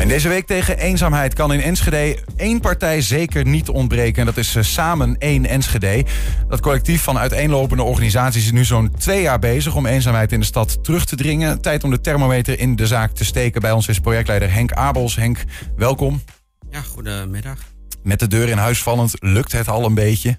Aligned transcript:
En 0.00 0.08
deze 0.08 0.28
week 0.28 0.46
tegen 0.46 0.78
eenzaamheid 0.78 1.34
kan 1.34 1.52
in 1.52 1.60
Enschede 1.60 2.18
één 2.36 2.60
partij 2.60 3.00
zeker 3.00 3.46
niet 3.46 3.68
ontbreken. 3.68 4.20
En 4.20 4.26
dat 4.26 4.36
is 4.36 4.54
eh, 4.56 4.62
Samen 4.62 5.18
1 5.18 5.46
Enschede. 5.46 6.04
Dat 6.48 6.60
collectief 6.60 7.02
van 7.02 7.18
uiteenlopende 7.18 7.82
organisaties 7.82 8.44
is 8.44 8.52
nu 8.52 8.64
zo'n 8.64 8.94
twee 8.98 9.22
jaar 9.22 9.38
bezig 9.38 9.76
om 9.76 9.86
eenzaamheid 9.86 10.32
in 10.32 10.40
de 10.40 10.46
stad 10.46 10.84
terug 10.84 11.04
te 11.04 11.16
dringen. 11.16 11.60
Tijd 11.60 11.84
om 11.84 11.90
de 11.90 12.00
thermometer 12.00 12.58
in 12.58 12.76
de 12.76 12.86
zaak 12.86 13.12
te 13.12 13.24
steken. 13.24 13.60
Bij 13.60 13.72
ons 13.72 13.88
is 13.88 13.98
projectleider 13.98 14.52
Henk 14.52 14.72
Abels. 14.72 15.16
Henk, 15.16 15.44
welkom. 15.76 16.22
Ja, 16.70 16.80
goedemiddag. 16.80 17.58
Met 18.02 18.18
de 18.18 18.26
deur 18.26 18.48
in 18.48 18.58
huis 18.58 18.82
vallend 18.82 19.12
lukt 19.18 19.52
het 19.52 19.68
al 19.68 19.84
een 19.84 19.94
beetje. 19.94 20.38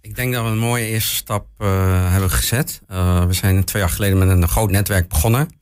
Ik 0.00 0.16
denk 0.16 0.32
dat 0.32 0.44
we 0.44 0.50
een 0.50 0.58
mooie 0.58 0.86
eerste 0.86 1.14
stap 1.14 1.46
uh, 1.58 1.68
hebben 2.10 2.30
gezet. 2.30 2.80
Uh, 2.90 3.24
we 3.24 3.32
zijn 3.32 3.64
twee 3.64 3.82
jaar 3.82 3.90
geleden 3.90 4.18
met 4.18 4.28
een 4.28 4.48
groot 4.48 4.70
netwerk 4.70 5.08
begonnen. 5.08 5.57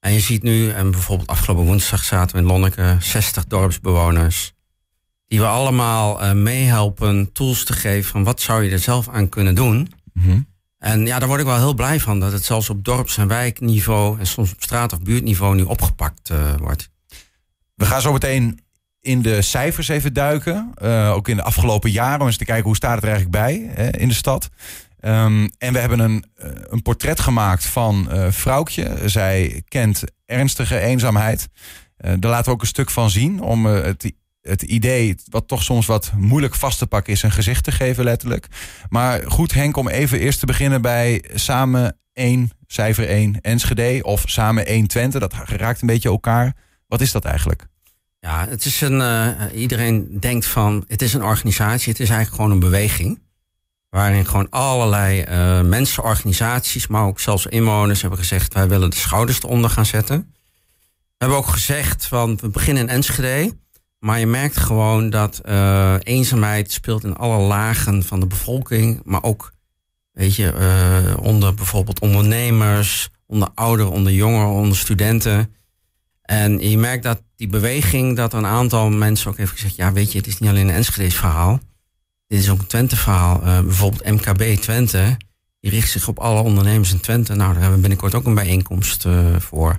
En 0.00 0.12
je 0.12 0.20
ziet 0.20 0.42
nu, 0.42 0.70
en 0.70 0.90
bijvoorbeeld 0.90 1.28
afgelopen 1.28 1.64
woensdag 1.64 2.04
zaten 2.04 2.36
we 2.36 2.42
in 2.42 2.48
Lonneke, 2.48 2.96
60 3.00 3.44
dorpsbewoners. 3.44 4.52
Die 5.26 5.40
we 5.40 5.46
allemaal 5.46 6.22
uh, 6.22 6.32
meehelpen 6.32 7.32
tools 7.32 7.64
te 7.64 7.72
geven 7.72 8.10
van 8.10 8.24
wat 8.24 8.40
zou 8.40 8.64
je 8.64 8.70
er 8.70 8.78
zelf 8.78 9.08
aan 9.08 9.28
kunnen 9.28 9.54
doen. 9.54 9.92
Mm 10.12 10.22
-hmm. 10.22 10.46
En 10.78 11.06
ja, 11.06 11.18
daar 11.18 11.28
word 11.28 11.40
ik 11.40 11.46
wel 11.46 11.56
heel 11.56 11.74
blij 11.74 12.00
van. 12.00 12.20
Dat 12.20 12.32
het 12.32 12.44
zelfs 12.44 12.70
op 12.70 12.84
dorps- 12.84 13.16
en 13.16 13.28
wijkniveau 13.28 14.18
en 14.18 14.26
soms 14.26 14.52
op 14.52 14.62
straat- 14.62 14.92
of 14.92 15.02
buurtniveau 15.02 15.54
nu 15.54 15.62
opgepakt 15.62 16.32
wordt. 16.58 16.90
We 17.74 17.84
gaan 17.84 18.00
zo 18.00 18.12
meteen 18.12 18.60
in 19.00 19.22
de 19.22 19.42
cijfers 19.42 19.88
even 19.88 20.12
duiken. 20.12 20.74
Uh, 20.82 21.12
ook 21.14 21.28
in 21.28 21.36
de 21.36 21.42
afgelopen 21.42 21.90
jaren. 21.90 22.20
Om 22.20 22.26
eens 22.26 22.36
te 22.36 22.44
kijken 22.44 22.64
hoe 22.64 22.76
staat 22.76 22.94
het 22.94 23.02
er 23.02 23.10
eigenlijk 23.10 23.44
bij 23.44 23.70
hè, 23.74 23.98
in 23.98 24.08
de 24.08 24.14
stad. 24.14 24.48
Um, 25.00 25.50
en 25.58 25.72
we 25.72 25.78
hebben 25.78 25.98
een, 25.98 26.24
een 26.68 26.82
portret 26.82 27.20
gemaakt 27.20 27.66
van 27.66 28.08
uh, 28.12 28.26
Vrouwtje. 28.30 29.08
Zij 29.08 29.62
kent 29.68 30.04
ernstige 30.26 30.78
eenzaamheid. 30.78 31.48
Uh, 31.98 32.12
daar 32.18 32.30
laten 32.30 32.44
we 32.44 32.50
ook 32.50 32.60
een 32.60 32.66
stuk 32.66 32.90
van 32.90 33.10
zien. 33.10 33.40
Om 33.40 33.66
het, 33.66 34.12
het 34.40 34.62
idee, 34.62 35.16
wat 35.30 35.48
toch 35.48 35.62
soms 35.62 35.86
wat 35.86 36.12
moeilijk 36.16 36.54
vast 36.54 36.78
te 36.78 36.86
pakken 36.86 37.12
is, 37.12 37.22
een 37.22 37.30
gezicht 37.30 37.64
te 37.64 37.72
geven 37.72 38.04
letterlijk. 38.04 38.46
Maar 38.88 39.30
goed 39.30 39.52
Henk, 39.52 39.76
om 39.76 39.88
even 39.88 40.18
eerst 40.18 40.38
te 40.38 40.46
beginnen 40.46 40.82
bij 40.82 41.24
samen 41.34 41.98
1, 42.12 42.50
cijfer 42.66 43.08
1 43.08 43.40
Enschede. 43.40 44.02
Of 44.02 44.22
samen 44.26 44.66
1 44.66 44.86
Twente. 44.86 45.18
Dat 45.18 45.34
raakt 45.44 45.80
een 45.80 45.86
beetje 45.86 46.08
elkaar. 46.08 46.56
Wat 46.86 47.00
is 47.00 47.12
dat 47.12 47.24
eigenlijk? 47.24 47.66
Ja, 48.20 48.46
het 48.48 48.64
is 48.64 48.80
een. 48.80 49.02
Iedereen 49.54 50.16
denkt 50.20 50.46
van. 50.46 50.84
Het 50.86 51.02
is 51.02 51.14
een 51.14 51.22
organisatie. 51.22 51.92
Het 51.92 52.00
is 52.00 52.08
eigenlijk 52.08 52.36
gewoon 52.36 52.50
een 52.50 52.70
beweging. 52.70 53.20
Waarin 53.90 54.26
gewoon 54.26 54.50
allerlei 54.50 55.24
uh, 55.28 55.60
mensen, 55.60 56.02
organisaties, 56.02 56.86
maar 56.86 57.04
ook 57.04 57.20
zelfs 57.20 57.46
inwoners 57.46 58.00
hebben 58.00 58.18
gezegd: 58.18 58.54
wij 58.54 58.68
willen 58.68 58.90
de 58.90 58.96
schouders 58.96 59.42
eronder 59.42 59.70
gaan 59.70 59.86
zetten. 59.86 60.34
We 60.86 61.24
hebben 61.24 61.38
ook 61.38 61.46
gezegd 61.46 62.06
van 62.06 62.36
we 62.36 62.48
beginnen 62.48 62.82
in 62.82 62.88
Enschede. 62.88 63.56
Maar 63.98 64.18
je 64.18 64.26
merkt 64.26 64.56
gewoon 64.56 65.10
dat 65.10 65.40
uh, 65.48 65.94
eenzaamheid 65.98 66.72
speelt 66.72 67.04
in 67.04 67.16
alle 67.16 67.42
lagen 67.42 68.02
van 68.02 68.20
de 68.20 68.26
bevolking. 68.26 69.00
Maar 69.04 69.22
ook, 69.22 69.52
weet 70.12 70.34
je, 70.34 70.52
onder 71.20 71.54
bijvoorbeeld 71.54 72.00
ondernemers, 72.00 73.08
onder 73.26 73.48
ouderen, 73.54 73.92
onder 73.92 74.12
jongeren, 74.12 74.48
onder 74.48 74.76
studenten. 74.76 75.54
En 76.22 76.70
je 76.70 76.78
merkt 76.78 77.02
dat 77.02 77.22
die 77.36 77.48
beweging, 77.48 78.16
dat 78.16 78.32
een 78.32 78.46
aantal 78.46 78.90
mensen 78.90 79.30
ook 79.30 79.36
heeft 79.36 79.52
gezegd: 79.52 79.76
ja, 79.76 79.92
weet 79.92 80.12
je, 80.12 80.18
het 80.18 80.26
is 80.26 80.38
niet 80.38 80.50
alleen 80.50 80.68
een 80.68 80.74
Enschede's 80.74 81.14
verhaal. 81.14 81.60
Dit 82.28 82.40
is 82.40 82.50
ook 82.50 82.58
een 82.58 82.66
Twente-verhaal. 82.66 83.40
Uh, 83.44 83.60
bijvoorbeeld 83.60 84.10
MKB 84.10 84.60
Twente, 84.60 85.16
die 85.60 85.70
richt 85.70 85.90
zich 85.90 86.08
op 86.08 86.18
alle 86.18 86.40
ondernemers 86.40 86.92
in 86.92 87.00
Twente. 87.00 87.34
Nou, 87.34 87.52
daar 87.52 87.60
hebben 87.60 87.74
we 87.74 87.80
binnenkort 87.80 88.14
ook 88.14 88.24
een 88.24 88.34
bijeenkomst 88.34 89.04
uh, 89.04 89.36
voor. 89.38 89.78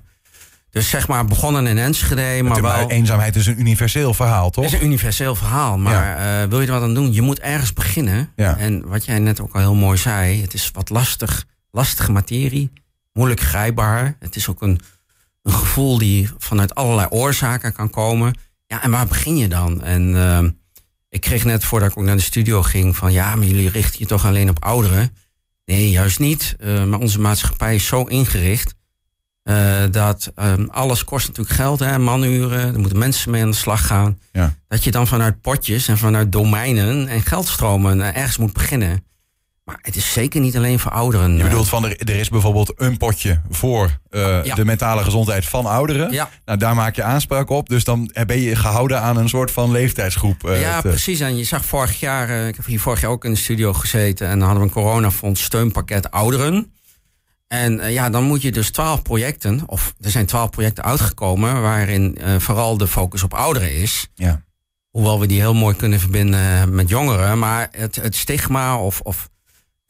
Dus 0.70 0.90
zeg 0.90 1.08
maar 1.08 1.26
begonnen 1.26 1.68
in 1.68 1.78
Enschede, 1.78 2.44
maar 2.44 2.62
wel... 2.62 2.90
Eenzaamheid 2.90 3.36
is 3.36 3.46
een 3.46 3.60
universeel 3.60 4.14
verhaal, 4.14 4.50
toch? 4.50 4.64
Het 4.64 4.74
is 4.74 4.80
een 4.80 4.86
universeel 4.86 5.36
verhaal, 5.36 5.78
maar 5.78 6.20
ja. 6.20 6.44
uh, 6.44 6.50
wil 6.50 6.62
je 6.62 6.68
er 6.68 6.74
wat 6.74 6.82
aan 6.82 6.94
doen? 6.94 7.14
Je 7.14 7.22
moet 7.22 7.40
ergens 7.40 7.74
beginnen. 7.74 8.32
Ja. 8.36 8.58
En 8.58 8.88
wat 8.88 9.06
jij 9.06 9.20
net 9.20 9.42
ook 9.42 9.54
al 9.54 9.60
heel 9.60 9.76
mooi 9.76 9.98
zei, 9.98 10.42
het 10.42 10.54
is 10.54 10.72
wat 10.74 10.90
lastig, 10.90 11.46
lastige 11.72 12.12
materie, 12.12 12.72
moeilijk 13.14 13.42
grijpbaar. 13.42 14.16
Het 14.20 14.36
is 14.36 14.48
ook 14.48 14.62
een 14.62 14.80
een 15.44 15.52
gevoel 15.52 15.98
die 15.98 16.30
vanuit 16.38 16.76
allerlei 16.76 17.08
oorzaken 17.10 17.74
kan 17.74 17.90
komen. 17.90 18.34
Ja, 18.68 18.84
en 18.84 18.92
waar 18.92 19.08
begin 19.08 19.38
je 19.38 19.48
dan? 19.48 19.84
En 19.84 20.10
uh, 20.10 20.40
ik 21.10 21.22
kreeg 21.22 21.44
net 21.44 21.64
voordat 21.64 21.92
ik 21.92 21.98
ook 21.98 22.04
naar 22.04 22.16
de 22.16 22.22
studio 22.22 22.64
ging 22.64 22.96
van 22.96 23.12
ja, 23.12 23.36
maar 23.36 23.48
jullie 23.48 23.70
richten 23.70 24.00
je 24.00 24.06
toch 24.06 24.26
alleen 24.26 24.50
op 24.50 24.64
ouderen? 24.64 25.16
Nee, 25.66 25.90
juist 25.90 26.20
niet. 26.20 26.56
Uh, 26.60 26.84
maar 26.84 27.00
onze 27.00 27.20
maatschappij 27.20 27.76
is 27.76 27.86
zo 27.86 28.04
ingericht 28.04 28.76
uh, 29.44 29.84
dat 29.92 30.32
um, 30.36 30.70
alles 30.72 31.04
kost 31.04 31.28
natuurlijk 31.28 31.56
geld, 31.56 31.80
hè, 31.80 32.00
manuren, 32.00 32.74
er 32.74 32.80
moeten 32.80 32.98
mensen 32.98 33.32
mee 33.32 33.42
aan 33.42 33.50
de 33.50 33.56
slag 33.56 33.86
gaan. 33.86 34.20
Ja. 34.32 34.56
Dat 34.68 34.84
je 34.84 34.92
dan 34.92 35.08
vanuit 35.08 35.42
potjes 35.42 35.88
en 35.88 35.98
vanuit 35.98 36.32
domeinen 36.32 37.08
en 37.08 37.22
geldstromen 37.22 38.16
ergens 38.16 38.38
moet 38.38 38.54
beginnen. 38.54 39.04
Maar 39.70 39.80
het 39.82 39.96
is 39.96 40.14
zeker 40.14 40.42
niet 40.42 40.58
alleen 40.58 40.80
voor 40.80 40.92
ouderen. 40.92 41.38
Je 41.38 41.44
bedoelt 41.44 41.70
van 41.70 41.86
er, 41.86 41.98
er 41.98 42.16
is 42.16 42.30
bijvoorbeeld 42.30 42.74
een 42.76 42.98
potje 42.98 43.42
voor 43.50 44.00
uh, 44.12 44.44
ja. 44.44 44.56
de 44.56 44.66
mentale 44.66 45.04
gezondheid 45.04 45.46
van 45.46 45.66
ouderen. 45.66 46.12
Ja. 46.12 46.30
Nou, 46.46 46.58
daar 46.58 46.76
maak 46.76 46.96
je 46.96 47.04
aanspraak 47.04 47.50
op. 47.50 47.70
Dus 47.70 47.84
dan 47.84 48.12
ben 48.26 48.40
je 48.40 48.56
gehouden 48.56 49.02
aan 49.02 49.18
een 49.18 49.30
soort 49.30 49.52
van 49.52 49.72
leeftijdsgroep. 49.72 50.44
Uh, 50.46 50.62
ja, 50.62 50.82
precies. 50.82 51.20
En 51.20 51.38
je 51.38 51.44
zag 51.44 51.66
vorig 51.66 52.00
jaar, 52.00 52.48
ik 52.48 52.56
heb 52.56 52.66
hier 52.66 52.80
vorig 52.80 53.02
jaar 53.02 53.10
ook 53.10 53.26
in 53.26 53.32
de 53.32 53.38
studio 53.38 53.74
gezeten. 53.74 54.28
En 54.28 54.40
dan 54.40 54.48
hadden 54.48 54.68
we 54.68 54.76
een 54.76 54.84
coronafonds 54.84 55.44
steunpakket 55.44 56.12
ouderen. 56.12 56.74
En 57.48 57.92
ja, 57.92 58.10
dan 58.10 58.24
moet 58.24 58.42
je 58.42 58.52
dus 58.52 58.72
twaalf 58.72 59.02
projecten, 59.02 59.62
of 59.66 59.94
er 60.02 60.12
zijn 60.12 60.26
twaalf 60.26 60.50
projecten 60.50 60.84
uitgekomen, 60.84 61.62
waarin 61.62 62.18
vooral 62.38 62.78
de 62.78 62.88
focus 62.88 63.24
op 63.24 63.34
ouderen 63.34 63.74
is. 63.76 64.08
Ja. 64.16 64.44
Hoewel 64.90 65.20
we 65.20 65.28
die 65.28 65.40
heel 65.40 65.54
mooi 65.54 65.76
kunnen 65.76 66.00
verbinden 66.00 66.76
met 66.76 66.90
jongeren. 66.90 67.40
Maar 67.40 67.68
het, 67.72 67.96
het 67.96 68.16
stigma 68.16 68.78
of, 68.78 69.00
of 69.00 69.30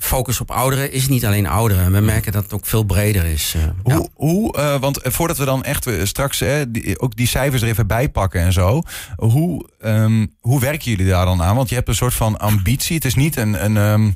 focus 0.04 0.42
op 0.42 0.52
ouderen 0.52 0.92
is 0.92 1.08
niet 1.08 1.26
alleen 1.26 1.48
ouderen. 1.48 1.92
We 1.92 2.00
merken 2.00 2.32
dat 2.32 2.44
het 2.44 2.54
ook 2.54 2.66
veel 2.66 2.84
breder 2.84 3.26
is. 3.26 3.54
Uh, 3.58 3.64
hoe, 3.84 3.94
ja. 3.94 4.08
hoe 4.14 4.58
uh, 4.58 4.80
want 4.80 5.00
voordat 5.04 5.38
we 5.38 5.46
dan 5.46 5.64
echt 5.64 5.88
straks 6.04 6.44
die, 6.68 7.00
ook 7.00 7.16
die 7.16 7.28
cijfers 7.28 7.62
er 7.62 7.68
even 7.68 7.88
bij 7.88 8.10
pakken 8.10 8.42
en 8.42 8.54
zo. 8.54 8.82
Hoe, 9.16 9.70
um, 9.82 10.36
hoe 10.40 10.60
werken 10.60 10.92
jullie 10.92 11.08
daar 11.08 11.26
dan 11.26 11.42
aan? 11.42 11.56
Want 11.56 11.70
je 11.70 11.76
hebt 11.76 11.88
een 11.88 11.96
soort 11.96 12.14
van 12.14 12.38
ambitie. 12.38 12.96
Het 12.96 13.06
is 13.06 13.16
niet 13.16 13.36
een. 13.36 13.64
een 13.66 13.78
um, 13.78 14.16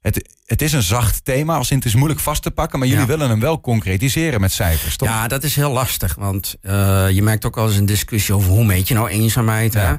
het, 0.00 0.28
het 0.46 0.62
is 0.62 0.72
een 0.72 0.82
zacht 0.82 1.24
thema, 1.24 1.56
als 1.56 1.70
in 1.70 1.76
het 1.76 1.86
is 1.86 1.94
moeilijk 1.94 2.20
vast 2.20 2.42
te 2.42 2.50
pakken, 2.50 2.78
maar 2.78 2.88
jullie 2.88 3.02
ja. 3.02 3.08
willen 3.08 3.28
hem 3.28 3.40
wel 3.40 3.60
concretiseren 3.60 4.40
met 4.40 4.52
cijfers, 4.52 4.96
toch? 4.96 5.08
Ja, 5.08 5.28
dat 5.28 5.44
is 5.44 5.56
heel 5.56 5.70
lastig, 5.70 6.14
want 6.14 6.56
je 7.12 7.20
merkt 7.22 7.44
ook 7.44 7.54
wel 7.54 7.66
eens 7.66 7.76
een 7.76 7.86
discussie 7.86 8.34
over 8.34 8.50
hoe 8.50 8.64
meet 8.64 8.88
je 8.88 8.94
nou 8.94 9.08
eenzaamheid. 9.08 9.72
Ja. 9.72 9.80
Hè? 9.80 9.94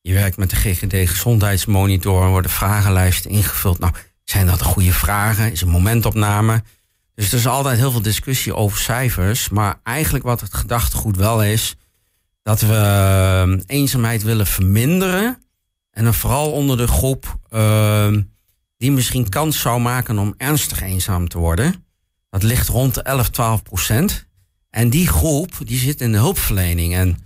Je 0.00 0.14
werkt 0.14 0.36
met 0.36 0.50
de 0.50 0.56
GGD 0.56 1.10
Gezondheidsmonitor, 1.10 2.22
er 2.22 2.28
worden 2.28 2.50
vragenlijsten 2.50 3.30
ingevuld. 3.30 3.78
Nou, 3.78 3.92
zijn 4.30 4.46
dat 4.46 4.58
de 4.58 4.64
goede 4.64 4.92
vragen? 4.92 5.52
Is 5.52 5.60
een 5.60 5.68
momentopname? 5.68 6.62
Dus 7.14 7.32
er 7.32 7.38
is 7.38 7.46
altijd 7.46 7.78
heel 7.78 7.90
veel 7.90 8.02
discussie 8.02 8.54
over 8.54 8.78
cijfers. 8.78 9.48
Maar 9.48 9.80
eigenlijk 9.82 10.24
wat 10.24 10.40
het 10.40 10.54
gedachtegoed 10.54 11.16
wel 11.16 11.44
is, 11.44 11.76
dat 12.42 12.60
we 12.60 13.62
eenzaamheid 13.66 14.22
willen 14.22 14.46
verminderen. 14.46 15.42
En 15.90 16.04
dan 16.04 16.14
vooral 16.14 16.52
onder 16.52 16.76
de 16.76 16.86
groep 16.86 17.38
uh, 17.50 18.16
die 18.76 18.92
misschien 18.92 19.28
kans 19.28 19.60
zou 19.60 19.80
maken 19.80 20.18
om 20.18 20.34
ernstig 20.36 20.82
eenzaam 20.82 21.28
te 21.28 21.38
worden. 21.38 21.84
Dat 22.30 22.42
ligt 22.42 22.68
rond 22.68 22.94
de 22.94 23.02
11, 23.02 23.28
12 23.28 23.62
procent. 23.62 24.26
En 24.70 24.90
die 24.90 25.08
groep 25.08 25.52
die 25.64 25.78
zit 25.78 26.00
in 26.00 26.12
de 26.12 26.18
hulpverlening. 26.18 26.94
En 26.94 27.18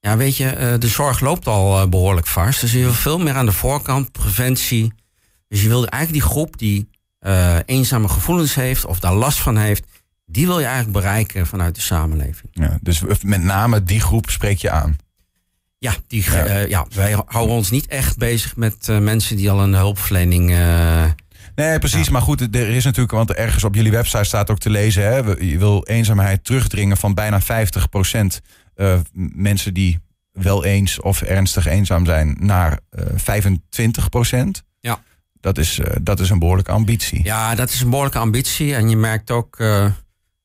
ja, 0.00 0.16
weet 0.16 0.36
je, 0.36 0.76
de 0.78 0.88
zorg 0.88 1.20
loopt 1.20 1.46
al 1.46 1.88
behoorlijk 1.88 2.26
vast. 2.26 2.60
Dus 2.60 2.72
je 2.72 2.78
wil 2.78 2.92
veel 2.92 3.18
meer 3.18 3.34
aan 3.34 3.46
de 3.46 3.52
voorkant, 3.52 4.12
preventie, 4.12 4.92
dus 5.48 5.62
je 5.62 5.68
wil 5.68 5.86
eigenlijk 5.86 6.24
die 6.24 6.32
groep 6.32 6.58
die 6.58 6.88
uh, 7.20 7.56
eenzame 7.66 8.08
gevoelens 8.08 8.54
heeft 8.54 8.86
of 8.86 9.00
daar 9.00 9.14
last 9.14 9.38
van 9.38 9.56
heeft, 9.56 9.84
die 10.26 10.46
wil 10.46 10.58
je 10.58 10.64
eigenlijk 10.64 10.98
bereiken 10.98 11.46
vanuit 11.46 11.74
de 11.74 11.80
samenleving. 11.80 12.48
Ja, 12.52 12.78
dus 12.80 13.02
met 13.22 13.42
name 13.42 13.82
die 13.82 14.00
groep 14.00 14.30
spreek 14.30 14.58
je 14.58 14.70
aan. 14.70 14.96
Ja, 15.78 15.94
die, 16.06 16.22
ja. 16.30 16.46
Uh, 16.46 16.68
ja 16.68 16.86
wij 16.94 17.16
houden 17.26 17.56
ons 17.56 17.70
niet 17.70 17.86
echt 17.86 18.16
bezig 18.16 18.56
met 18.56 18.88
uh, 18.88 18.98
mensen 18.98 19.36
die 19.36 19.50
al 19.50 19.62
een 19.62 19.74
hulpverlening. 19.74 20.48
Nee, 21.54 21.78
precies. 21.78 22.06
Ja. 22.06 22.12
Maar 22.12 22.22
goed, 22.22 22.40
er 22.40 22.68
is 22.68 22.84
natuurlijk, 22.84 23.12
want 23.12 23.32
ergens 23.32 23.64
op 23.64 23.74
jullie 23.74 23.90
website 23.90 24.24
staat 24.24 24.50
ook 24.50 24.58
te 24.58 24.70
lezen: 24.70 25.02
hè, 25.02 25.16
je 25.44 25.58
wil 25.58 25.84
eenzaamheid 25.84 26.44
terugdringen 26.44 26.96
van 26.96 27.14
bijna 27.14 27.40
50 27.40 27.88
procent 27.88 28.40
mensen 29.34 29.74
die 29.74 29.98
wel 30.32 30.64
eens 30.64 31.00
of 31.00 31.22
ernstig 31.22 31.66
eenzaam 31.66 32.06
zijn 32.06 32.36
naar 32.40 32.78
25 33.14 34.08
procent. 34.08 34.62
Ja. 34.80 35.02
Dat 35.40 35.58
is, 35.58 35.78
uh, 35.78 35.86
dat 36.02 36.20
is 36.20 36.30
een 36.30 36.38
behoorlijke 36.38 36.72
ambitie. 36.72 37.24
Ja, 37.24 37.54
dat 37.54 37.70
is 37.70 37.80
een 37.80 37.88
behoorlijke 37.88 38.18
ambitie. 38.18 38.74
En 38.74 38.88
je 38.88 38.96
merkt 38.96 39.30
ook, 39.30 39.58
uh, 39.58 39.84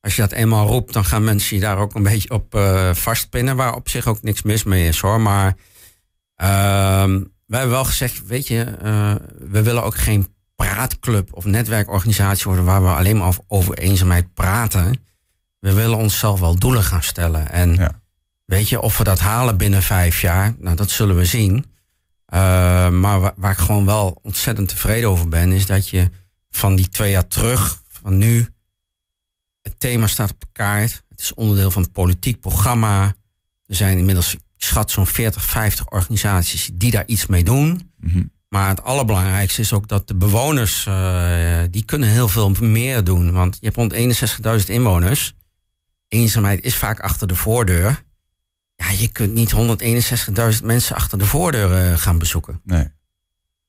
als 0.00 0.16
je 0.16 0.22
dat 0.22 0.32
eenmaal 0.32 0.66
roept, 0.66 0.92
dan 0.92 1.04
gaan 1.04 1.24
mensen 1.24 1.56
je 1.56 1.62
daar 1.62 1.78
ook 1.78 1.94
een 1.94 2.02
beetje 2.02 2.30
op 2.30 2.54
uh, 2.54 2.94
vastpinnen. 2.94 3.56
Waar 3.56 3.74
op 3.74 3.88
zich 3.88 4.06
ook 4.06 4.22
niks 4.22 4.42
mis 4.42 4.64
mee 4.64 4.88
is 4.88 4.98
hoor. 4.98 5.20
Maar 5.20 5.56
ehm, 6.36 7.22
wij 7.46 7.58
hebben 7.58 7.76
wel 7.76 7.84
gezegd, 7.84 8.26
weet 8.26 8.48
je, 8.48 8.64
we 9.38 9.62
willen 9.62 9.84
ook 9.84 9.96
geen 9.96 10.26
praatclub 10.56 11.32
of 11.32 11.44
netwerkorganisatie 11.44 12.44
worden 12.44 12.64
waar 12.64 12.82
we 12.82 12.88
alleen 12.88 13.16
maar 13.16 13.36
over 13.46 13.78
eenzaamheid 13.78 14.34
praten. 14.34 15.00
We 15.60 15.72
willen 15.72 15.98
onszelf 15.98 16.40
wel 16.40 16.58
doelen 16.58 16.82
gaan 16.82 17.02
stellen. 17.02 17.50
En 17.50 17.74
ja. 17.74 18.02
Weet 18.44 18.68
je, 18.68 18.80
of 18.80 18.98
we 18.98 19.04
dat 19.04 19.18
halen 19.18 19.56
binnen 19.56 19.82
vijf 19.82 20.20
jaar, 20.20 20.54
nou, 20.58 20.76
dat 20.76 20.90
zullen 20.90 21.16
we 21.16 21.24
zien. 21.24 21.64
Uh, 22.34 22.40
maar 22.88 23.20
waar, 23.20 23.32
waar, 23.36 23.52
ik 23.52 23.58
gewoon 23.58 23.86
wel 23.86 24.18
ontzettend 24.22 24.68
tevreden 24.68 25.08
over 25.08 25.28
ben, 25.28 25.52
is 25.52 25.66
dat 25.66 25.88
je 25.88 26.10
van 26.50 26.76
die 26.76 26.88
twee 26.88 27.10
jaar 27.10 27.26
terug, 27.26 27.82
van 27.88 28.18
nu, 28.18 28.48
het 29.62 29.80
thema 29.80 30.06
staat 30.06 30.30
op 30.30 30.40
de 30.40 30.46
kaart. 30.52 31.02
Het 31.08 31.20
is 31.20 31.34
onderdeel 31.34 31.70
van 31.70 31.82
het 31.82 31.92
politiek 31.92 32.40
programma. 32.40 33.04
Er 33.66 33.74
zijn 33.74 33.98
inmiddels, 33.98 34.34
ik 34.34 34.40
schat, 34.56 34.90
zo'n 34.90 35.06
40, 35.06 35.42
50 35.42 35.90
organisaties 35.90 36.70
die 36.72 36.90
daar 36.90 37.06
iets 37.06 37.26
mee 37.26 37.44
doen. 37.44 37.92
Mm 38.00 38.32
Maar 38.48 38.68
het 38.68 38.82
allerbelangrijkste 38.82 39.60
is 39.60 39.72
ook 39.72 39.88
dat 39.88 40.08
de 40.08 40.14
bewoners, 40.14 40.86
uh, 40.86 41.60
die 41.70 41.84
kunnen 41.84 42.08
heel 42.08 42.28
veel 42.28 42.50
meer 42.50 43.04
doen. 43.04 43.32
Want 43.32 43.56
je 43.60 43.70
hebt 43.70 43.76
rond 43.76 43.92
61.000 44.60 44.66
inwoners. 44.66 45.34
Eenzaamheid 46.08 46.64
is 46.64 46.76
vaak 46.76 47.00
achter 47.00 47.28
de 47.28 47.34
voordeur. 47.34 48.04
Ja, 48.76 48.90
je 48.90 49.08
kunt 49.08 49.34
niet 49.34 49.54
161.000 50.58 50.64
mensen 50.64 50.96
achter 50.96 51.18
de 51.18 51.26
voordeur 51.26 51.90
uh, 51.90 51.98
gaan 51.98 52.18
bezoeken. 52.18 52.60
Nee. 52.64 52.88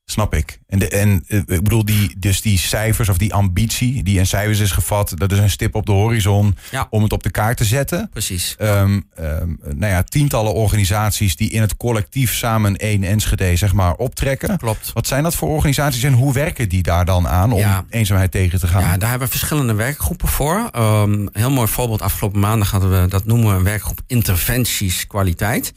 Snap 0.08 0.34
ik. 0.34 0.58
En, 0.66 0.78
de, 0.78 0.88
en 0.88 1.24
eh, 1.28 1.38
ik 1.38 1.62
bedoel, 1.62 1.84
die, 1.84 2.14
dus 2.18 2.40
die 2.40 2.58
cijfers 2.58 3.08
of 3.08 3.18
die 3.18 3.34
ambitie 3.34 4.02
die 4.02 4.18
in 4.18 4.26
cijfers 4.26 4.58
is 4.58 4.70
gevat, 4.70 5.12
dat 5.16 5.32
is 5.32 5.38
een 5.38 5.50
stip 5.50 5.74
op 5.74 5.86
de 5.86 5.92
horizon 5.92 6.56
ja. 6.70 6.86
om 6.90 7.02
het 7.02 7.12
op 7.12 7.22
de 7.22 7.30
kaart 7.30 7.56
te 7.56 7.64
zetten. 7.64 8.08
Precies. 8.10 8.56
Um, 8.58 9.08
um, 9.20 9.58
nou 9.74 9.92
ja, 9.92 10.02
tientallen 10.02 10.54
organisaties 10.54 11.36
die 11.36 11.50
in 11.50 11.60
het 11.60 11.76
collectief 11.76 12.34
samen 12.34 12.76
één 12.76 13.04
Enschede 13.04 13.56
zeg 13.56 13.72
maar 13.72 13.94
optrekken. 13.94 14.58
Klopt. 14.58 14.92
Wat 14.92 15.06
zijn 15.06 15.22
dat 15.22 15.34
voor 15.34 15.48
organisaties 15.48 16.02
en 16.02 16.12
hoe 16.12 16.32
werken 16.32 16.68
die 16.68 16.82
daar 16.82 17.04
dan 17.04 17.28
aan 17.28 17.52
om 17.52 17.58
ja. 17.58 17.84
eenzaamheid 17.90 18.30
tegen 18.30 18.58
te 18.58 18.66
gaan? 18.66 18.82
Ja, 18.82 18.96
daar 18.96 19.10
hebben 19.10 19.28
we 19.28 19.38
verschillende 19.38 19.74
werkgroepen 19.74 20.28
voor. 20.28 20.70
Um, 20.76 21.28
heel 21.32 21.50
mooi 21.50 21.68
voorbeeld 21.68 22.02
afgelopen 22.02 22.40
maandag 22.40 22.70
hadden 22.70 23.02
we, 23.02 23.08
dat 23.08 23.24
noemen 23.24 23.48
we 23.48 23.58
een 23.58 23.64
werkgroep 23.64 24.00
interventies 24.06 25.06
kwaliteit. 25.06 25.72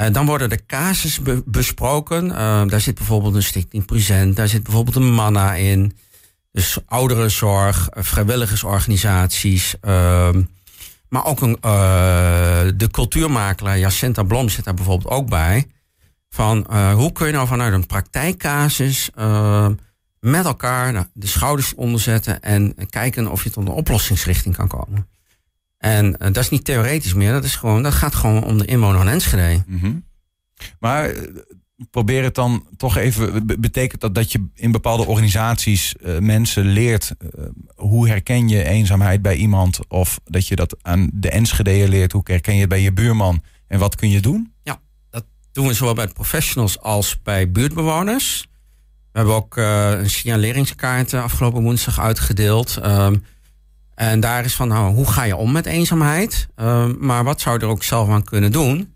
Uh, 0.00 0.06
dan 0.12 0.26
worden 0.26 0.48
de 0.48 0.66
casus 0.66 1.20
be 1.20 1.42
besproken. 1.46 2.26
Uh, 2.26 2.66
daar 2.66 2.80
zit 2.80 2.94
bijvoorbeeld 2.94 3.34
een 3.34 3.42
stichting 3.42 3.84
Present, 3.84 4.36
daar 4.36 4.48
zit 4.48 4.62
bijvoorbeeld 4.62 4.96
een 4.96 5.12
manna 5.12 5.54
in. 5.54 5.96
Dus 6.52 6.78
ouderenzorg, 6.86 7.88
vrijwilligersorganisaties. 7.90 9.74
Uh, 9.82 10.28
maar 11.08 11.24
ook 11.24 11.40
een, 11.40 11.58
de 12.76 12.88
cultuurmakelaar 12.90 13.78
Jacinta 13.78 14.22
Blom 14.22 14.48
zit 14.48 14.64
daar 14.64 14.74
bijvoorbeeld 14.74 15.14
ook 15.14 15.28
bij. 15.28 15.66
Van 16.30 16.72
hoe 16.92 17.12
kun 17.12 17.26
je 17.26 17.32
nou 17.32 17.46
vanuit 17.46 17.72
een 17.72 17.86
praktijkcasus 17.86 19.10
met 20.20 20.44
elkaar 20.44 21.08
de 21.12 21.26
schouders 21.26 21.74
onderzetten 21.74 22.42
en 22.42 22.74
kijken 22.90 23.30
of 23.30 23.44
je 23.44 23.50
tot 23.50 23.66
een 23.66 23.72
oplossingsrichting 23.72 24.56
kan 24.56 24.68
komen. 24.68 25.06
En 25.78 26.06
uh, 26.06 26.12
dat 26.18 26.36
is 26.36 26.50
niet 26.50 26.64
theoretisch 26.64 27.14
meer, 27.14 27.32
dat, 27.32 27.44
is 27.44 27.56
gewoon, 27.56 27.82
dat 27.82 27.94
gaat 27.94 28.14
gewoon 28.14 28.44
om 28.44 28.58
de 28.58 28.64
inwoner 28.64 28.98
van 28.98 29.08
Enschede. 29.08 29.62
Mm 29.66 29.78
-hmm. 29.78 30.04
Maar 30.78 31.14
probeer 31.90 32.22
het 32.22 32.34
dan 32.34 32.66
toch 32.76 32.96
even. 32.96 33.46
Betekent 33.60 34.00
dat 34.00 34.14
dat 34.14 34.32
je 34.32 34.46
in 34.54 34.72
bepaalde 34.72 35.06
organisaties 35.06 35.94
uh, 36.00 36.18
mensen 36.18 36.64
leert 36.64 37.14
uh, 37.18 37.44
hoe 37.74 38.08
herken 38.08 38.48
je 38.48 38.64
eenzaamheid 38.64 39.22
bij 39.22 39.36
iemand? 39.36 39.78
Of 39.88 40.20
dat 40.24 40.46
je 40.46 40.56
dat 40.56 40.76
aan 40.82 41.10
de 41.12 41.30
Enschede'er 41.30 41.88
leert, 41.88 42.12
hoe 42.12 42.22
herken 42.24 42.54
je 42.54 42.60
het 42.60 42.68
bij 42.68 42.80
je 42.80 42.92
buurman? 42.92 43.42
En 43.68 43.78
wat 43.78 43.94
kun 43.94 44.10
je 44.10 44.20
doen? 44.20 44.52
Ja, 44.62 44.80
dat 45.10 45.24
doen 45.52 45.66
we 45.66 45.74
zowel 45.74 45.94
bij 45.94 46.08
professionals 46.08 46.80
als 46.80 47.22
bij 47.22 47.50
buurtbewoners. 47.50 48.46
We 49.12 49.22
hebben 49.22 49.34
ook 49.34 49.56
een 49.56 50.10
signaleringskaart 50.10 51.14
afgelopen 51.14 51.62
woensdag 51.62 52.00
uitgedeeld. 52.00 52.78
Um, 52.84 53.24
en 53.96 54.20
daar 54.20 54.44
is 54.44 54.54
van, 54.54 54.68
nou, 54.68 54.94
hoe 54.94 55.06
ga 55.06 55.22
je 55.22 55.36
om 55.36 55.52
met 55.52 55.66
eenzaamheid? 55.66 56.48
Uh, 56.56 56.86
maar 56.98 57.24
wat 57.24 57.40
zou 57.40 57.58
je 57.58 57.64
er 57.64 57.70
ook 57.70 57.82
zelf 57.82 58.08
aan 58.08 58.24
kunnen 58.24 58.52
doen? 58.52 58.94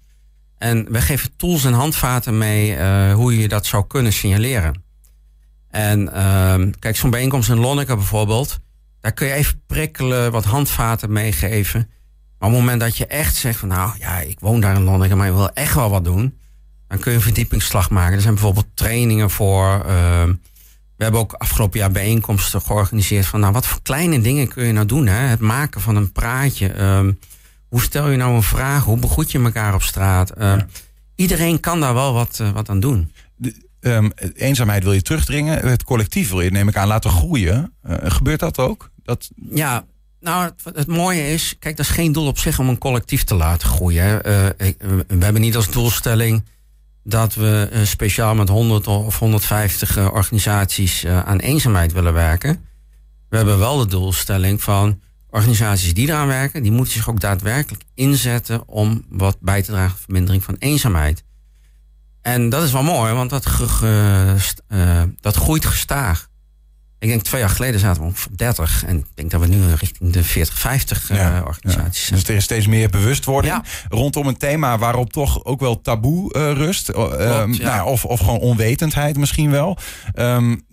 En 0.59 0.87
we 0.93 1.01
geven 1.01 1.37
tools 1.37 1.65
en 1.65 1.73
handvaten 1.73 2.39
mee 2.39 2.77
uh, 2.77 3.15
hoe 3.15 3.39
je 3.39 3.49
dat 3.49 3.67
zou 3.67 3.87
kunnen 3.87 4.13
signaleren. 4.13 4.83
En 5.71 6.01
uh, 6.01 6.55
kijk, 6.79 6.97
zo'n 6.97 7.11
bijeenkomst 7.11 7.49
in 7.49 7.59
Lonneke 7.59 7.95
bijvoorbeeld, 7.95 8.59
daar 9.01 9.13
kun 9.13 9.27
je 9.27 9.33
even 9.33 9.63
prikkelen, 9.67 10.33
wat 10.33 10.45
handvaten 10.45 11.13
meegeven. 11.13 11.91
Maar 12.39 12.49
op 12.49 12.55
het 12.55 12.65
moment 12.65 12.81
dat 12.81 12.97
je 12.97 13.07
echt 13.07 13.35
zegt 13.35 13.59
van, 13.59 13.69
nou 13.69 13.93
ja, 13.99 14.19
ik 14.19 14.41
woon 14.41 14.61
daar 14.61 14.75
in 14.75 14.83
Lonneke, 14.83 15.15
maar 15.15 15.27
je 15.27 15.35
wil 15.35 15.51
echt 15.51 15.75
wel 15.75 15.91
wat 15.91 16.05
doen, 16.05 16.39
dan 16.89 16.99
kun 16.99 17.11
je 17.11 17.17
een 17.17 17.25
verdiepingsslag 17.25 17.91
maken. 17.91 18.15
Er 18.15 18.21
zijn 18.21 18.35
bijvoorbeeld 18.35 18.69
trainingen 18.75 19.31
voor. 19.31 19.87
We 21.01 21.07
hebben 21.07 21.25
ook 21.25 21.33
afgelopen 21.33 21.79
jaar 21.79 21.91
bijeenkomsten 21.91 22.61
georganiseerd 22.61 23.27
van, 23.27 23.41
nou, 23.41 23.53
wat 23.53 23.67
voor 23.67 23.83
kleine 23.83 24.21
dingen 24.21 24.49
kun 24.49 24.67
je 24.67 24.73
nou 24.73 24.87
doen? 24.87 25.07
Hè? 25.07 25.15
Het 25.15 25.41
maken 25.41 25.81
van 25.81 25.97
een 25.97 26.13
praatje. 26.13 26.83
Um, 26.83 27.19
hoe 27.69 27.81
stel 27.81 28.11
je 28.11 28.17
nou 28.17 28.35
een 28.35 28.43
vraag? 28.43 28.85
Hoe 28.85 28.99
begroet 28.99 29.31
je 29.31 29.43
elkaar 29.43 29.75
op 29.75 29.83
straat? 29.83 30.33
Ja. 30.39 30.67
Iedereen 31.15 31.61
kan 31.61 31.81
daar 31.81 31.95
wel 31.95 32.13
wat, 32.13 32.39
uh, 32.43 32.51
wat 32.51 32.69
aan 32.69 32.81
doen. 32.81 33.13
De, 33.37 33.55
um, 33.81 34.13
eenzaamheid 34.35 34.83
wil 34.83 34.93
je 34.93 35.03
terugdringen. 35.03 35.69
Het 35.69 35.85
collectief 35.85 36.31
wil 36.31 36.41
je, 36.41 36.51
neem 36.51 36.69
ik 36.69 36.77
aan, 36.77 36.89
laten 36.89 37.11
groeien. 37.11 37.75
Uh, 37.89 37.97
gebeurt 38.03 38.41
dat 38.41 38.59
ook? 38.59 38.91
Dat... 39.03 39.31
Ja, 39.55 39.85
nou, 40.21 40.45
het, 40.45 40.77
het, 40.77 40.87
mooie 40.87 41.33
is, 41.33 41.57
kijk, 41.59 41.77
dat 41.77 41.87
is 41.87 41.93
geen 41.93 42.13
doel 42.13 42.27
op 42.27 42.39
zich 42.39 42.59
om 42.59 42.69
een 42.69 42.79
collectief 42.79 43.25
te 43.25 43.35
laten 43.35 43.69
groeien. 43.69 44.23
Ik, 44.59 44.77
we 45.07 45.25
hebben 45.25 45.41
niet 45.41 45.57
als 45.57 45.71
doelstelling 45.71 46.45
dat 47.05 47.35
we 47.35 47.69
uh, 47.73 47.85
speciaal 47.85 48.35
met 48.35 48.49
100 48.49 48.87
of 48.87 49.19
150 49.19 49.97
uh, 49.97 50.13
organisaties 50.13 51.05
uh, 51.05 51.23
aan 51.23 51.39
eenzaamheid 51.39 51.93
willen 51.93 52.13
werken. 52.13 52.65
We 53.29 53.37
hebben 53.37 53.59
wel 53.59 53.79
de 53.79 53.87
doelstelling 53.87 54.63
van 54.63 55.01
organisaties 55.31 55.95
die 55.95 56.09
eraan 56.09 56.27
werken, 56.27 56.63
die 56.63 56.73
moeten 56.73 56.93
zich 56.93 57.09
ook 57.09 57.21
daadwerkelijk 57.21 57.85
inzetten 57.95 58.69
om 58.69 59.05
wat 59.09 59.37
bij 59.41 59.63
te 59.63 59.71
dragen 59.71 59.91
aan 59.91 60.03
vermindering 60.03 60.45
van 60.45 60.57
eenzaamheid. 60.59 61.25
En 62.23 62.49
dat 62.49 62.63
is 62.63 62.73
wel 62.73 62.83
mooi, 62.83 63.13
want 63.13 63.31
dat, 63.31 63.47
dat 65.21 65.37
groeit 65.37 65.65
gestaag. 65.65 66.30
Ik 67.01 67.09
denk 67.09 67.23
twee 67.23 67.41
jaar 67.41 67.51
geleden 67.51 67.81
zaten 67.81 68.03
we 68.03 68.09
op 68.09 68.17
30. 68.37 68.85
En 68.85 68.99
ik 68.99 69.07
denk 69.15 69.31
dat 69.31 69.41
we 69.41 69.47
nu 69.47 69.75
richting 69.75 70.13
de 70.13 70.25
40, 70.25 70.59
50 70.59 71.09
ja, 71.09 71.39
uh, 71.39 71.47
organisaties 71.47 72.09
ja. 72.09 72.15
Dus 72.15 72.29
er 72.29 72.35
is 72.35 72.45
steeds 72.45 72.67
meer 72.67 72.89
bewustwording 72.89 73.55
ja. 73.55 73.65
rondom 73.89 74.27
een 74.27 74.37
thema 74.37 74.79
waarop 74.79 75.13
toch 75.13 75.45
ook 75.45 75.61
wel 75.61 75.81
taboe 75.81 76.35
uh, 76.37 76.53
rust. 76.53 76.89
Uh, 76.89 76.95
Klopt, 76.95 77.63
nou, 77.63 77.89
of, 77.89 78.05
of 78.05 78.21
gewoon 78.21 78.39
onwetendheid 78.39 79.17
misschien 79.17 79.51
wel. 79.51 79.79
Um, 80.15 80.67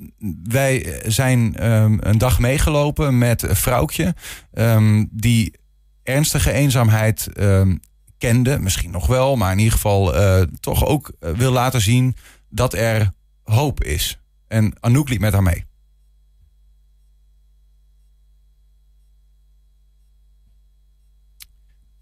wij 0.43 1.01
zijn 1.05 1.67
um, 1.71 1.97
een 2.01 2.17
dag 2.17 2.39
meegelopen 2.39 3.17
met 3.17 3.41
een 3.41 3.55
vrouwtje 3.55 4.15
um, 4.53 5.09
die 5.11 5.53
ernstige 6.03 6.51
eenzaamheid 6.51 7.29
kende. 8.17 8.59
Misschien 8.59 8.91
nog 8.91 9.07
wel, 9.07 9.35
maar 9.35 9.51
in 9.51 9.57
ieder 9.57 9.73
geval 9.73 10.13
toch 10.59 10.85
ook 10.85 11.11
wil 11.19 11.51
laten 11.51 11.81
zien 11.81 12.15
dat 12.49 12.73
er 12.73 13.11
hoop 13.43 13.83
is. 13.83 14.19
En 14.47 14.73
Anouk 14.79 15.09
liep 15.09 15.19
met 15.19 15.33
haar 15.33 15.43
mee. 15.43 15.66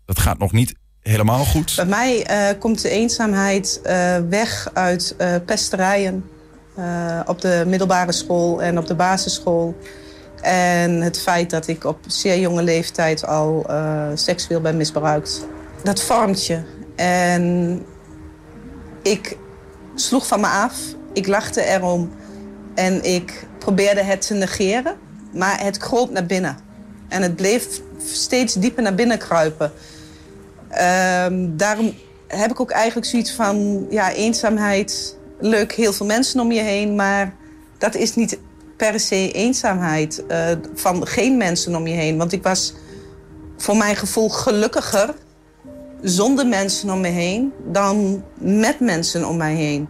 Dat 0.06 0.20
gaat 0.20 0.38
nog 0.38 0.52
niet 0.52 0.74
helemaal 1.02 1.46
goed. 1.46 1.74
Bij 1.76 1.86
mij 1.86 2.30
uh, 2.30 2.60
komt 2.60 2.82
de 2.82 2.90
eenzaamheid 2.90 3.80
uh, 3.86 4.18
weg 4.30 4.70
uit 4.74 5.16
uh, 5.18 5.36
pesterijen 5.46 6.30
op 7.26 7.42
de 7.42 7.64
middelbare 7.68 8.12
school 8.12 8.62
en 8.62 8.78
op 8.78 8.88
de 8.88 8.96
basisschool. 8.96 9.76
En 10.42 11.02
het 11.02 11.20
feit 11.20 11.50
dat 11.50 11.68
ik 11.68 11.84
op 11.84 11.98
zeer 12.08 12.40
jonge 12.40 12.64
leeftijd 12.64 13.28
al 13.28 13.66
seksueel 14.14 14.62
ben 14.62 14.78
misbruikt. 14.78 15.46
Dat 15.84 16.02
vormt 16.02 16.46
je. 16.46 16.62
En 16.96 17.86
ik 19.02 19.38
sloeg 19.96 20.28
van 20.28 20.40
me 20.40 20.48
af. 20.48 20.76
Ik 21.14 21.28
lachte 21.28 21.64
erom. 21.64 22.12
En 22.74 23.04
ik 23.04 23.48
probeerde 23.60 24.04
het 24.04 24.28
te 24.28 24.34
negeren. 24.34 24.96
Maar 25.34 25.64
het 25.64 25.78
kroop 25.78 26.12
naar 26.12 26.26
binnen. 26.26 26.58
En 27.08 27.22
het 27.22 27.36
bleef 27.36 27.68
steeds 28.06 28.54
dieper 28.54 28.84
naar 28.84 28.96
binnen 28.96 29.18
kruipen. 29.18 29.72
Um, 30.82 31.58
daarom 31.58 31.94
heb 32.28 32.52
ik 32.52 32.60
ook 32.60 32.72
eigenlijk 32.72 33.08
zoiets 33.08 33.32
van... 33.32 33.86
ja, 33.90 34.12
eenzaamheid, 34.12 35.18
leuk, 35.40 35.74
heel 35.74 35.94
veel 35.94 36.06
mensen 36.06 36.40
om 36.40 36.52
je 36.52 36.62
heen... 36.62 36.96
maar 36.96 37.36
dat 37.78 37.96
is 37.96 38.16
niet 38.16 38.38
per 38.78 39.00
se 39.00 39.32
eenzaamheid 39.32 40.24
uh, 40.28 40.48
van 40.74 41.08
geen 41.08 41.38
mensen 41.38 41.76
om 41.76 41.88
je 41.88 41.94
heen. 41.94 42.18
Want 42.18 42.32
ik 42.32 42.44
was 42.44 42.74
voor 43.58 43.78
mijn 43.78 43.96
gevoel 43.96 44.30
gelukkiger 44.30 45.14
zonder 46.02 46.48
mensen 46.48 46.90
om 46.90 47.02
me 47.02 47.08
heen... 47.08 47.54
dan 47.66 48.24
met 48.40 48.80
mensen 48.80 49.28
om 49.28 49.38
mij 49.38 49.56
heen. 49.56 49.90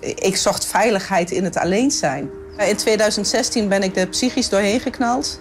Ik 0.00 0.36
zocht 0.36 0.66
veiligheid 0.66 1.30
in 1.30 1.44
het 1.44 1.56
alleen 1.56 1.90
zijn. 1.90 2.30
In 2.58 2.76
2016 2.76 3.68
ben 3.68 3.82
ik 3.82 3.96
er 3.96 4.06
psychisch 4.06 4.48
doorheen 4.48 4.80
geknald. 4.80 5.40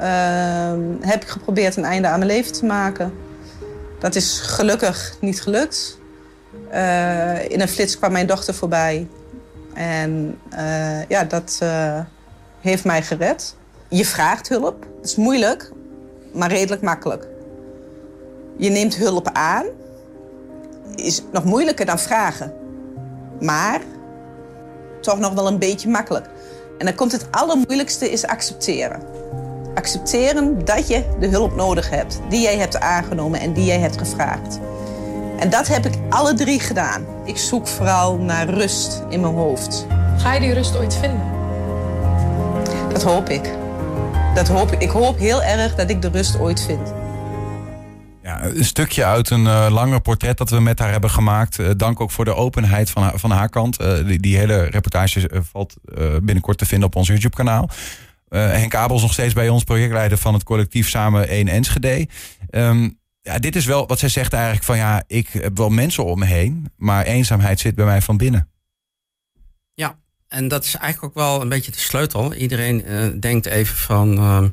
Uh, 0.00 0.06
heb 1.00 1.22
ik 1.22 1.28
geprobeerd 1.28 1.76
een 1.76 1.84
einde 1.84 2.08
aan 2.08 2.18
mijn 2.18 2.30
leven 2.30 2.52
te 2.52 2.64
maken... 2.64 3.12
Dat 4.00 4.14
is 4.14 4.40
gelukkig 4.40 5.16
niet 5.20 5.42
gelukt. 5.42 5.98
Uh, 6.72 7.50
in 7.50 7.60
een 7.60 7.68
flits 7.68 7.98
kwam 7.98 8.12
mijn 8.12 8.26
dochter 8.26 8.54
voorbij. 8.54 9.08
En 9.74 10.38
uh, 10.52 11.06
ja, 11.08 11.24
dat 11.24 11.58
uh, 11.62 12.00
heeft 12.60 12.84
mij 12.84 13.02
gered. 13.02 13.54
Je 13.88 14.04
vraagt 14.04 14.48
hulp. 14.48 14.86
Het 14.96 15.10
is 15.10 15.16
moeilijk, 15.16 15.72
maar 16.32 16.50
redelijk 16.50 16.82
makkelijk. 16.82 17.26
je 18.56 18.70
neemt 18.70 18.96
hulp 18.96 19.30
aan, 19.32 19.66
is 20.94 21.22
nog 21.32 21.44
moeilijker 21.44 21.86
dan 21.86 21.98
vragen. 21.98 22.54
Maar 23.40 23.80
toch 25.00 25.18
nog 25.18 25.32
wel 25.32 25.46
een 25.46 25.58
beetje 25.58 25.88
makkelijk. 25.88 26.26
En 26.78 26.86
dan 26.86 26.94
komt 26.94 27.12
het 27.12 27.26
allermoeilijkste 27.30 28.10
is 28.10 28.26
accepteren. 28.26 29.02
Accepteren 29.80 30.64
dat 30.64 30.88
je 30.88 31.04
de 31.20 31.28
hulp 31.28 31.56
nodig 31.56 31.90
hebt, 31.90 32.20
die 32.28 32.40
jij 32.40 32.58
hebt 32.58 32.80
aangenomen 32.80 33.40
en 33.40 33.52
die 33.52 33.64
jij 33.64 33.78
hebt 33.78 33.98
gevraagd. 33.98 34.60
En 35.38 35.50
dat 35.50 35.68
heb 35.68 35.86
ik 35.86 35.94
alle 36.08 36.34
drie 36.34 36.60
gedaan. 36.60 37.04
Ik 37.24 37.36
zoek 37.36 37.66
vooral 37.66 38.18
naar 38.18 38.48
rust 38.48 39.02
in 39.08 39.20
mijn 39.20 39.34
hoofd. 39.34 39.86
Ga 40.18 40.34
je 40.34 40.40
die 40.40 40.52
rust 40.52 40.76
ooit 40.76 40.94
vinden? 40.94 41.22
Dat 42.92 43.02
hoop 43.02 43.28
ik. 43.28 43.50
Dat 44.34 44.48
hoop 44.48 44.72
ik. 44.72 44.82
Ik 44.82 44.90
hoop 44.90 45.18
heel 45.18 45.42
erg 45.42 45.74
dat 45.74 45.90
ik 45.90 46.02
de 46.02 46.08
rust 46.08 46.38
ooit 46.38 46.62
vind. 46.62 46.92
Ja, 48.22 48.44
een 48.44 48.64
stukje 48.64 49.04
uit 49.04 49.30
een 49.30 49.44
uh, 49.44 49.66
langer 49.70 50.00
portret 50.00 50.38
dat 50.38 50.50
we 50.50 50.60
met 50.60 50.78
haar 50.78 50.90
hebben 50.90 51.10
gemaakt. 51.10 51.58
Uh, 51.58 51.68
dank 51.76 52.00
ook 52.00 52.10
voor 52.10 52.24
de 52.24 52.34
openheid 52.34 52.90
van 52.90 53.02
haar, 53.02 53.18
van 53.18 53.30
haar 53.30 53.48
kant. 53.48 53.80
Uh, 53.80 54.06
die, 54.06 54.20
die, 54.20 54.36
hele 54.36 54.62
reportage 54.62 55.42
valt 55.52 55.74
binnenkort 56.22 56.58
te 56.58 56.66
vinden 56.66 56.88
op 56.88 56.96
ons 56.96 57.08
YouTube-kanaal. 57.08 57.68
Henk 58.38 58.74
Abel 58.74 58.96
is 58.96 59.02
nog 59.02 59.12
steeds 59.12 59.34
bij 59.34 59.48
ons 59.48 59.64
projectleider 59.64 60.18
van 60.18 60.34
het 60.34 60.42
collectief 60.42 60.88
Samen 60.88 61.28
1 61.28 61.48
Enschede. 61.48 62.08
Um, 62.50 62.98
ja, 63.22 63.38
dit 63.38 63.56
is 63.56 63.64
wel 63.64 63.86
wat 63.86 63.98
zij 63.98 64.08
zegt 64.08 64.32
eigenlijk 64.32 64.64
van 64.64 64.76
ja, 64.76 65.04
ik 65.06 65.28
heb 65.28 65.56
wel 65.56 65.68
mensen 65.68 66.04
om 66.04 66.18
me 66.18 66.24
heen, 66.24 66.72
maar 66.76 67.04
eenzaamheid 67.04 67.60
zit 67.60 67.74
bij 67.74 67.84
mij 67.84 68.02
van 68.02 68.16
binnen. 68.16 68.50
Ja, 69.74 69.98
en 70.28 70.48
dat 70.48 70.64
is 70.64 70.74
eigenlijk 70.74 71.16
ook 71.16 71.24
wel 71.24 71.40
een 71.40 71.48
beetje 71.48 71.70
de 71.70 71.78
sleutel. 71.78 72.34
Iedereen 72.34 73.20
denkt 73.20 73.46
even 73.46 73.76
van 73.76 74.18
ehm, 74.18 74.48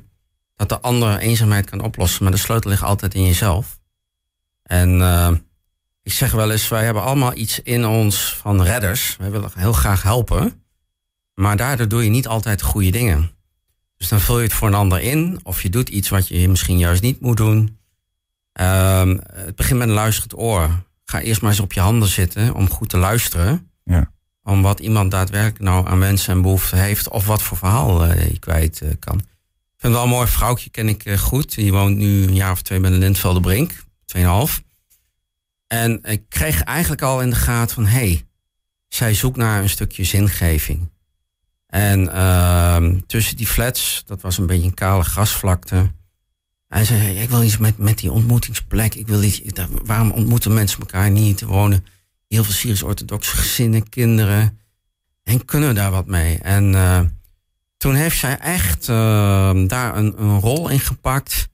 dat 0.55 0.69
de 0.69 0.79
ander 0.79 1.17
eenzaamheid 1.17 1.69
kan 1.69 1.81
oplossen. 1.81 2.23
Maar 2.23 2.31
de 2.31 2.37
sleutel 2.37 2.69
ligt 2.69 2.83
altijd 2.83 3.13
in 3.13 3.25
jezelf. 3.25 3.79
En 4.63 4.99
uh, 4.99 5.31
ik 6.03 6.11
zeg 6.11 6.31
wel 6.31 6.51
eens, 6.51 6.67
wij 6.67 6.83
hebben 6.85 7.03
allemaal 7.03 7.35
iets 7.35 7.61
in 7.61 7.85
ons 7.85 8.35
van 8.35 8.63
redders. 8.63 9.15
Wij 9.17 9.31
willen 9.31 9.51
heel 9.55 9.73
graag 9.73 10.03
helpen. 10.03 10.63
Maar 11.33 11.57
daardoor 11.57 11.87
doe 11.87 12.03
je 12.03 12.09
niet 12.09 12.27
altijd 12.27 12.61
goede 12.61 12.89
dingen. 12.89 13.31
Dus 13.97 14.07
dan 14.07 14.19
vul 14.19 14.37
je 14.37 14.43
het 14.43 14.53
voor 14.53 14.67
een 14.67 14.73
ander 14.73 15.01
in. 15.01 15.39
Of 15.43 15.61
je 15.61 15.69
doet 15.69 15.89
iets 15.89 16.09
wat 16.09 16.27
je 16.27 16.49
misschien 16.49 16.77
juist 16.77 17.01
niet 17.01 17.21
moet 17.21 17.37
doen. 17.37 17.77
Uh, 18.61 19.13
het 19.31 19.55
begint 19.55 19.79
met 19.79 19.87
een 19.87 19.93
luisterend 19.93 20.37
oor. 20.37 20.69
Ga 21.05 21.19
eerst 21.19 21.41
maar 21.41 21.51
eens 21.51 21.59
op 21.59 21.73
je 21.73 21.79
handen 21.79 22.07
zitten 22.07 22.53
om 22.53 22.69
goed 22.69 22.89
te 22.89 22.97
luisteren. 22.97 23.71
Ja. 23.83 24.11
Om 24.43 24.61
wat 24.61 24.79
iemand 24.79 25.11
daadwerkelijk 25.11 25.59
nou 25.59 25.87
aan 25.87 25.99
wensen 25.99 26.33
en 26.33 26.41
behoeften 26.41 26.77
heeft. 26.77 27.09
Of 27.09 27.25
wat 27.25 27.41
voor 27.41 27.57
verhaal 27.57 28.05
uh, 28.05 28.29
je 28.29 28.39
kwijt 28.39 28.81
uh, 28.83 28.89
kan. 28.99 29.17
Ik 29.17 29.83
vind 29.83 29.93
wel 29.93 30.03
een 30.03 30.09
mooi 30.09 30.27
vrouwtje, 30.27 30.69
ken 30.69 30.87
ik 30.87 31.05
uh, 31.05 31.17
goed. 31.17 31.55
Die 31.55 31.71
woont 31.71 31.97
nu 31.97 32.23
een 32.23 32.35
jaar 32.35 32.51
of 32.51 32.61
twee 32.61 32.79
bij 32.79 32.89
de 32.89 32.97
Lintvelde 32.97 33.39
Brink. 33.39 33.83
Tweeënhalf. 34.05 34.63
En 35.67 36.03
ik 36.03 36.29
kreeg 36.29 36.61
eigenlijk 36.61 37.01
al 37.01 37.21
in 37.21 37.29
de 37.29 37.35
gaten 37.35 37.75
van... 37.75 37.85
hé, 37.85 37.97
hey, 37.97 38.25
zij 38.87 39.13
zoekt 39.13 39.37
naar 39.37 39.61
een 39.61 39.69
stukje 39.69 40.03
zingeving. 40.03 40.89
En 41.67 42.03
uh, 42.03 42.85
tussen 43.07 43.37
die 43.37 43.47
flats, 43.47 44.03
dat 44.05 44.21
was 44.21 44.37
een 44.37 44.45
beetje 44.45 44.67
een 44.67 44.73
kale 44.73 45.03
grasvlakte... 45.03 45.95
Hij 46.67 46.85
zei, 46.85 47.19
ik 47.19 47.29
wil 47.29 47.43
iets 47.43 47.57
met, 47.57 47.77
met 47.77 47.97
die 47.97 48.11
ontmoetingsplek. 48.11 48.95
Ik 48.95 49.07
wil 49.07 49.23
iets, 49.23 49.41
waarom 49.85 50.11
ontmoeten 50.11 50.53
mensen 50.53 50.79
elkaar 50.79 51.11
niet? 51.11 51.41
Er 51.41 51.47
wonen 51.47 51.85
heel 52.27 52.43
veel 52.43 52.53
Syrisch-orthodoxe 52.53 53.35
gezinnen, 53.35 53.89
kinderen. 53.89 54.59
En 55.23 55.45
kunnen 55.45 55.69
we 55.69 55.75
daar 55.75 55.91
wat 55.91 56.07
mee? 56.07 56.37
En... 56.37 56.73
Uh, 56.73 56.99
toen 57.77 57.95
heeft 57.95 58.17
zij 58.17 58.37
echt 58.37 58.87
uh, 58.87 58.95
daar 59.67 59.97
een, 59.97 60.21
een, 60.21 60.39
rol 60.39 60.69
in 60.69 60.79
gepakt. 60.79 61.47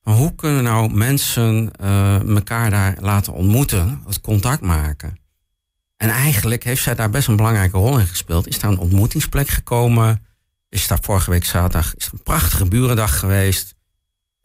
Hoe 0.00 0.34
kunnen 0.34 0.62
nou 0.62 0.92
mensen 0.92 1.70
uh, 1.80 2.28
elkaar 2.28 2.70
daar 2.70 2.96
laten 3.00 3.32
ontmoeten, 3.32 4.02
het 4.06 4.20
contact 4.20 4.60
maken. 4.60 5.18
En 6.04 6.10
eigenlijk 6.10 6.64
heeft 6.64 6.82
zij 6.82 6.94
daar 6.94 7.10
best 7.10 7.28
een 7.28 7.36
belangrijke 7.36 7.76
rol 7.76 7.98
in 7.98 8.06
gespeeld. 8.06 8.48
Is 8.48 8.58
daar 8.58 8.70
een 8.70 8.78
ontmoetingsplek 8.78 9.48
gekomen. 9.48 10.26
Is 10.68 10.86
daar 10.86 10.98
vorige 11.00 11.30
week 11.30 11.44
zaterdag 11.44 11.94
is 11.96 12.08
een 12.12 12.22
prachtige 12.22 12.64
burendag 12.64 13.18
geweest. 13.18 13.74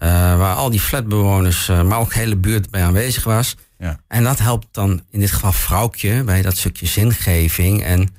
Uh, 0.03 0.09
waar 0.37 0.55
al 0.55 0.69
die 0.69 0.79
flatbewoners, 0.79 1.67
maar 1.67 1.99
ook 1.99 2.13
de 2.13 2.19
hele 2.19 2.35
buurt 2.35 2.69
bij 2.69 2.83
aanwezig 2.83 3.23
was. 3.23 3.55
Ja. 3.77 3.99
En 4.07 4.23
dat 4.23 4.39
helpt 4.39 4.67
dan 4.71 5.03
in 5.09 5.19
dit 5.19 5.31
geval 5.31 5.51
vrouwtje 5.51 6.23
bij 6.23 6.41
dat 6.41 6.57
stukje 6.57 6.85
zingeving. 6.85 7.83
En 7.83 8.15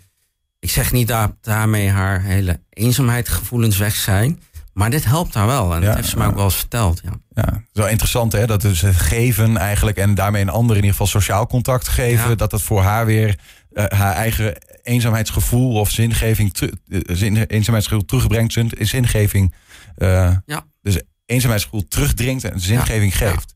ik 0.59 0.70
zeg 0.70 0.92
niet 0.92 1.09
dat 1.09 1.32
daarmee 1.40 1.88
haar 1.88 2.23
hele 2.23 2.61
eenzaamheidsgevoelens 2.70 3.78
weg 3.78 3.94
zijn. 3.94 4.42
Maar 4.80 4.90
dit 4.90 5.04
helpt 5.04 5.34
haar 5.34 5.46
wel. 5.46 5.75
En 5.75 5.80
Ja, 5.80 5.87
dat 5.87 5.96
heeft 5.96 6.08
ze 6.08 6.16
mij 6.18 6.26
ook 6.26 6.34
wel 6.34 6.44
eens 6.44 6.56
verteld. 6.56 7.00
Ja. 7.04 7.10
Ja, 7.34 7.62
wel 7.72 7.88
interessant 7.88 8.32
hè, 8.32 8.46
dat 8.46 8.60
dus 8.60 8.80
het 8.80 8.96
geven 8.96 9.56
eigenlijk 9.56 9.96
en 9.96 10.14
daarmee 10.14 10.42
een 10.42 10.49
ander 10.49 10.70
in 10.76 10.82
ieder 10.82 10.90
geval 10.90 11.06
sociaal 11.06 11.46
contact 11.46 11.88
geven, 11.88 12.28
Ja. 12.28 12.34
dat 12.34 12.50
dat 12.50 12.62
voor 12.62 12.82
haar 12.82 13.06
weer 13.06 13.38
eh, 13.72 13.84
haar 13.88 14.14
eigen 14.14 14.54
eenzaamheidsgevoel 14.82 15.75
of 15.75 15.90
zingeving, 15.90 16.52
eh, 16.58 16.68
zin, 17.06 17.37
eenzaamheidsgevoel 17.37 18.04
terugbrengt, 18.04 18.52
zin, 18.52 18.70
zingeving, 18.78 19.54
eh, 19.96 20.37
Ja. 20.46 20.64
dus 20.82 21.00
eenzaamheidsgevoel 21.26 21.88
terugdringt 21.88 22.44
en 22.44 22.60
zingeving 22.60 23.16
geeft. 23.16 23.54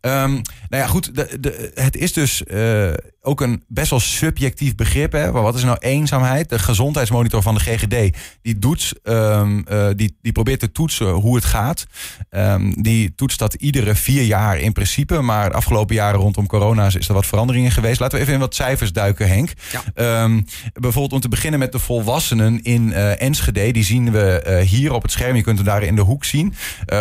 Ehm, 0.00 0.32
nou 0.68 0.82
ja, 0.82 0.86
goed, 0.86 1.14
de, 1.14 1.40
de, 1.40 1.72
het 1.74 1.96
is 1.96 2.12
dus 2.12 2.44
eh, 2.44 2.92
ook 3.22 3.40
een 3.40 3.64
best 3.68 3.90
wel 3.90 4.00
subjectief 4.00 4.74
begrip. 4.74 5.12
Hè? 5.12 5.32
Maar 5.32 5.42
wat 5.42 5.54
is 5.54 5.64
nou 5.64 5.76
eenzaamheid? 5.80 6.48
De 6.48 6.58
gezondheidsmonitor 6.58 7.42
van 7.42 7.54
de 7.54 7.60
GGD, 7.60 8.16
die, 8.42 8.58
doet, 8.58 8.92
ehm, 9.02 9.60
eh, 9.66 9.88
die, 9.96 10.16
die 10.22 10.32
probeert 10.32 10.60
te 10.60 10.72
toetsen 10.72 11.08
hoe 11.08 11.34
het 11.34 11.44
gaat. 11.44 11.86
Ehm, 12.30 12.72
die 12.82 13.14
toetst 13.14 13.38
dat 13.38 13.54
iedere 13.54 13.94
vier 13.94 14.22
jaar 14.22 14.58
in 14.58 14.72
principe. 14.72 15.20
Maar 15.20 15.48
de 15.50 15.56
afgelopen 15.56 15.94
jaren 15.94 16.20
rondom 16.20 16.46
corona 16.46 16.86
is 16.86 17.08
er 17.08 17.14
wat 17.14 17.26
veranderingen 17.26 17.70
geweest. 17.70 18.00
Laten 18.00 18.16
we 18.16 18.22
even 18.22 18.34
in 18.34 18.40
wat 18.40 18.54
cijfers 18.54 18.92
duiken, 18.92 19.28
Henk. 19.28 19.52
Ja. 19.72 20.28
Bijvoorbeeld 20.72 21.12
om 21.12 21.20
te 21.20 21.28
beginnen 21.28 21.58
met 21.60 21.72
de 21.72 21.78
volwassenen 21.78 22.62
in 22.62 22.92
eh, 22.92 23.22
Enschede. 23.22 23.70
Die 23.70 23.84
zien 23.84 24.12
we 24.12 24.62
hier 24.66 24.92
op 24.92 25.02
het 25.02 25.12
scherm. 25.12 25.36
Je 25.36 25.42
kunt 25.42 25.56
hem 25.56 25.66
daar 25.66 25.82
in 25.82 25.94
de 25.94 26.00
hoek 26.00 26.24
zien. 26.24 26.54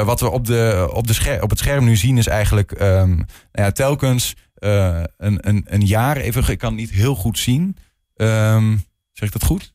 Wat 0.05 0.19
we 0.19 0.29
op, 0.29 0.45
de, 0.45 0.89
op, 0.93 1.07
de 1.07 1.37
op 1.41 1.49
het 1.49 1.59
scherm 1.59 1.85
nu 1.85 1.95
zien 1.95 2.17
is 2.17 2.27
eigenlijk 2.27 2.71
ehm, 2.79 3.09
nou 3.15 3.25
ja, 3.51 3.71
telkens 3.71 4.35
eh, 4.53 5.03
een, 5.17 5.47
een, 5.47 5.65
een 5.67 5.85
jaar. 5.85 6.17
Even, 6.17 6.49
ik 6.49 6.57
kan 6.57 6.69
het 6.71 6.79
niet 6.79 6.89
heel 6.89 7.15
goed 7.15 7.39
zien. 7.39 7.77
Ehm, 8.15 8.77
zeg 9.11 9.27
ik 9.27 9.33
dat 9.33 9.43
goed? 9.43 9.73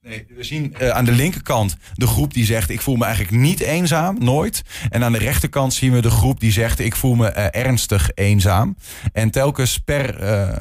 Nee, 0.00 0.26
we 0.28 0.42
zien 0.42 0.74
eh, 0.74 0.88
aan 0.88 1.04
de 1.04 1.12
linkerkant 1.12 1.76
de 1.94 2.06
groep 2.06 2.34
die 2.34 2.44
zegt: 2.44 2.70
Ik 2.70 2.80
voel 2.80 2.96
me 2.96 3.04
eigenlijk 3.04 3.36
niet 3.36 3.60
eenzaam, 3.60 4.18
nooit. 4.18 4.62
En 4.90 5.04
aan 5.04 5.12
de 5.12 5.18
rechterkant 5.18 5.74
zien 5.74 5.92
we 5.92 6.00
de 6.00 6.10
groep 6.10 6.40
die 6.40 6.52
zegt: 6.52 6.78
Ik 6.78 6.96
voel 6.96 7.14
me 7.14 7.28
eh, 7.28 7.62
ernstig 7.64 8.10
eenzaam. 8.14 8.76
En 9.12 9.30
telkens 9.30 9.78
per. 9.78 10.18
eh, 10.20 10.56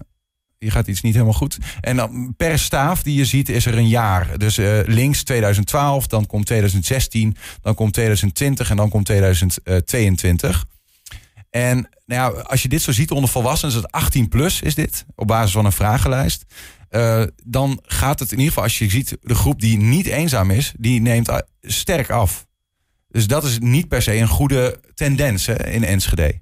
hier 0.64 0.72
gaat 0.72 0.88
iets 0.88 1.02
niet 1.02 1.14
helemaal 1.14 1.34
goed. 1.34 1.58
En 1.82 1.96
dan 1.96 2.34
per 2.38 2.60
staaf 2.60 3.04
die 3.04 3.16
je 3.18 3.26
ziet 3.26 3.50
is 3.50 3.66
er 3.66 3.78
een 3.78 3.88
jaar. 3.88 4.38
Dus 4.38 4.58
eh, 4.58 4.80
links 4.86 5.24
2012, 5.24 6.08
dan 6.08 6.26
komt 6.26 6.46
2016, 6.46 7.36
dan 7.62 7.76
komt 7.76 7.94
2020 7.94 8.70
en 8.70 8.76
dan 8.76 8.90
komt 8.90 9.06
2022. 9.06 10.66
En 11.50 11.90
nou 12.06 12.36
ja, 12.36 12.42
als 12.42 12.62
je 12.62 12.68
dit 12.70 12.82
zo 12.82 12.92
ziet 12.92 13.12
onder 13.12 13.30
volwassenen, 13.30 13.76
is 13.76 13.82
het 13.82 13.92
18 13.92 14.30
plus 14.30 14.62
is 14.62 14.76
dit, 14.76 15.06
op 15.16 15.28
basis 15.28 15.52
van 15.52 15.66
een 15.66 15.72
vragenlijst. 15.72 16.46
Eh, 16.90 17.24
dan 17.44 17.80
gaat 17.86 18.20
het 18.20 18.32
in 18.32 18.38
ieder 18.38 18.48
geval, 18.54 18.64
als 18.64 18.78
je 18.80 18.90
ziet 18.90 19.18
de 19.22 19.36
groep 19.36 19.60
die 19.62 19.78
niet 19.78 20.06
eenzaam 20.06 20.52
is, 20.52 20.74
die 20.78 21.02
neemt 21.02 21.30
a- 21.30 21.46
sterk 21.62 22.10
af. 22.10 22.46
Dus 23.08 23.28
dat 23.28 23.44
is 23.44 23.60
niet 23.60 23.88
per 23.88 24.02
se 24.02 24.16
een 24.16 24.28
goede 24.28 24.80
tendens 24.94 25.46
hè, 25.46 25.68
in 25.70 25.84
Enschede. 25.84 26.42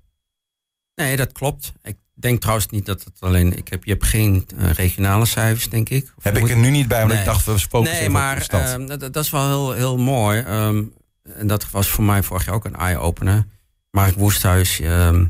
Nee, 0.96 1.16
dat 1.16 1.32
klopt. 1.32 1.74
Ik 1.84 1.98
denk 2.22 2.40
trouwens 2.42 2.68
niet 2.68 2.86
dat 2.86 3.04
het 3.04 3.14
alleen... 3.20 3.58
Ik 3.58 3.68
heb, 3.68 3.84
je 3.84 3.92
hebt 3.92 4.06
geen 4.06 4.48
eh, 4.58 4.72
regionale 4.72 5.26
cijfers, 5.26 5.70
denk 5.70 5.90
ik. 5.90 6.14
Heb 6.22 6.38
ik 6.38 6.50
er 6.50 6.58
nu 6.58 6.70
niet 6.70 6.88
bij, 6.88 7.02
omdat 7.04 7.18
ik 7.18 7.26
dacht, 7.26 7.46
we 7.46 7.60
focussen 7.60 7.98
Nee, 8.00 8.10
maar 8.10 8.46
ehm, 8.48 8.86
dat, 8.86 9.00
dat 9.14 9.24
is 9.24 9.30
wel 9.30 9.48
heel, 9.48 9.72
heel 9.72 9.98
mooi. 9.98 10.40
Ehm, 10.40 10.84
en 11.24 11.48
dat 11.48 11.70
was 11.70 11.90
voor 11.90 12.04
mij 12.04 12.24
vorig 12.24 12.46
jaar 12.46 12.56
ook 12.56 12.66
een 12.66 12.76
eye-opener. 12.76 13.46
Mark 13.92 14.16
Woesthuis, 14.16 14.80
ehm, 14.80 15.26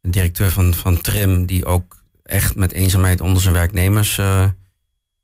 directeur 0.00 0.50
van, 0.50 0.74
van 0.74 1.00
Trim, 1.00 1.46
die 1.46 1.64
ook 1.64 2.02
echt 2.22 2.54
met 2.56 2.72
eenzaamheid 2.72 3.20
onder 3.20 3.42
zijn 3.42 3.54
werknemers. 3.54 4.18
eh, 4.18 4.48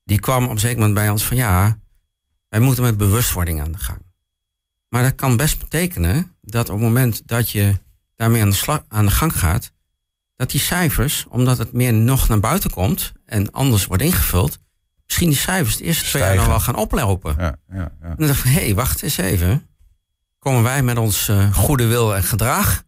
die 0.04 0.21
kwam 0.21 0.45
op 0.45 0.50
een 0.50 0.59
zeker 0.59 0.76
moment 0.76 0.95
bij 0.95 1.09
ons 1.11 1.25
van 1.25 1.37
ja, 1.37 1.78
wij 2.49 2.61
moeten 2.61 2.83
met 2.83 2.97
bewustwording 2.97 3.61
aan 3.61 3.73
de 3.73 3.78
gang. 3.78 3.99
Maar 4.88 5.02
dat 5.02 5.14
kan 5.14 5.37
best 5.37 5.59
betekenen 5.59 6.37
dat 6.42 6.68
op 6.68 6.75
het 6.75 6.85
moment 6.85 7.23
dat 7.28 7.50
je 7.50 7.75
daarmee 8.16 8.42
aan 8.42 8.50
de, 8.50 8.57
sla- 8.57 8.85
aan 8.88 9.04
de 9.04 9.11
gang 9.11 9.38
gaat, 9.38 9.73
dat 10.38 10.50
die 10.50 10.61
cijfers, 10.61 11.26
omdat 11.28 11.59
het 11.59 11.73
meer 11.73 11.92
nog 11.92 12.28
naar 12.28 12.40
buiten 12.40 12.71
komt 12.71 13.12
en 13.26 13.50
anders 13.52 13.87
wordt 13.87 14.02
ingevuld, 14.02 14.59
misschien 15.07 15.28
die 15.28 15.38
cijfers 15.38 15.76
de 15.76 15.85
eerste 15.85 16.04
twee 16.04 16.23
jaar 16.23 16.30
Stijgen. 16.33 16.52
wel 16.52 16.61
gaan 16.61 16.76
oplopen. 16.76 17.35
ja, 17.38 17.57
ja, 17.73 17.76
ja. 17.78 17.90
En 18.00 18.14
dan 18.16 18.26
dacht 18.26 18.45
ik, 18.45 18.50
hé, 18.52 18.64
hey, 18.64 18.75
wacht 18.75 19.02
eens 19.02 19.16
even. 19.16 19.66
Komen 20.38 20.62
wij 20.62 20.83
met 20.83 20.99
ons 20.99 21.28
eh, 21.28 21.54
goede 21.54 21.87
wil 21.87 22.16
en 22.16 22.23
gedrag 22.23 22.83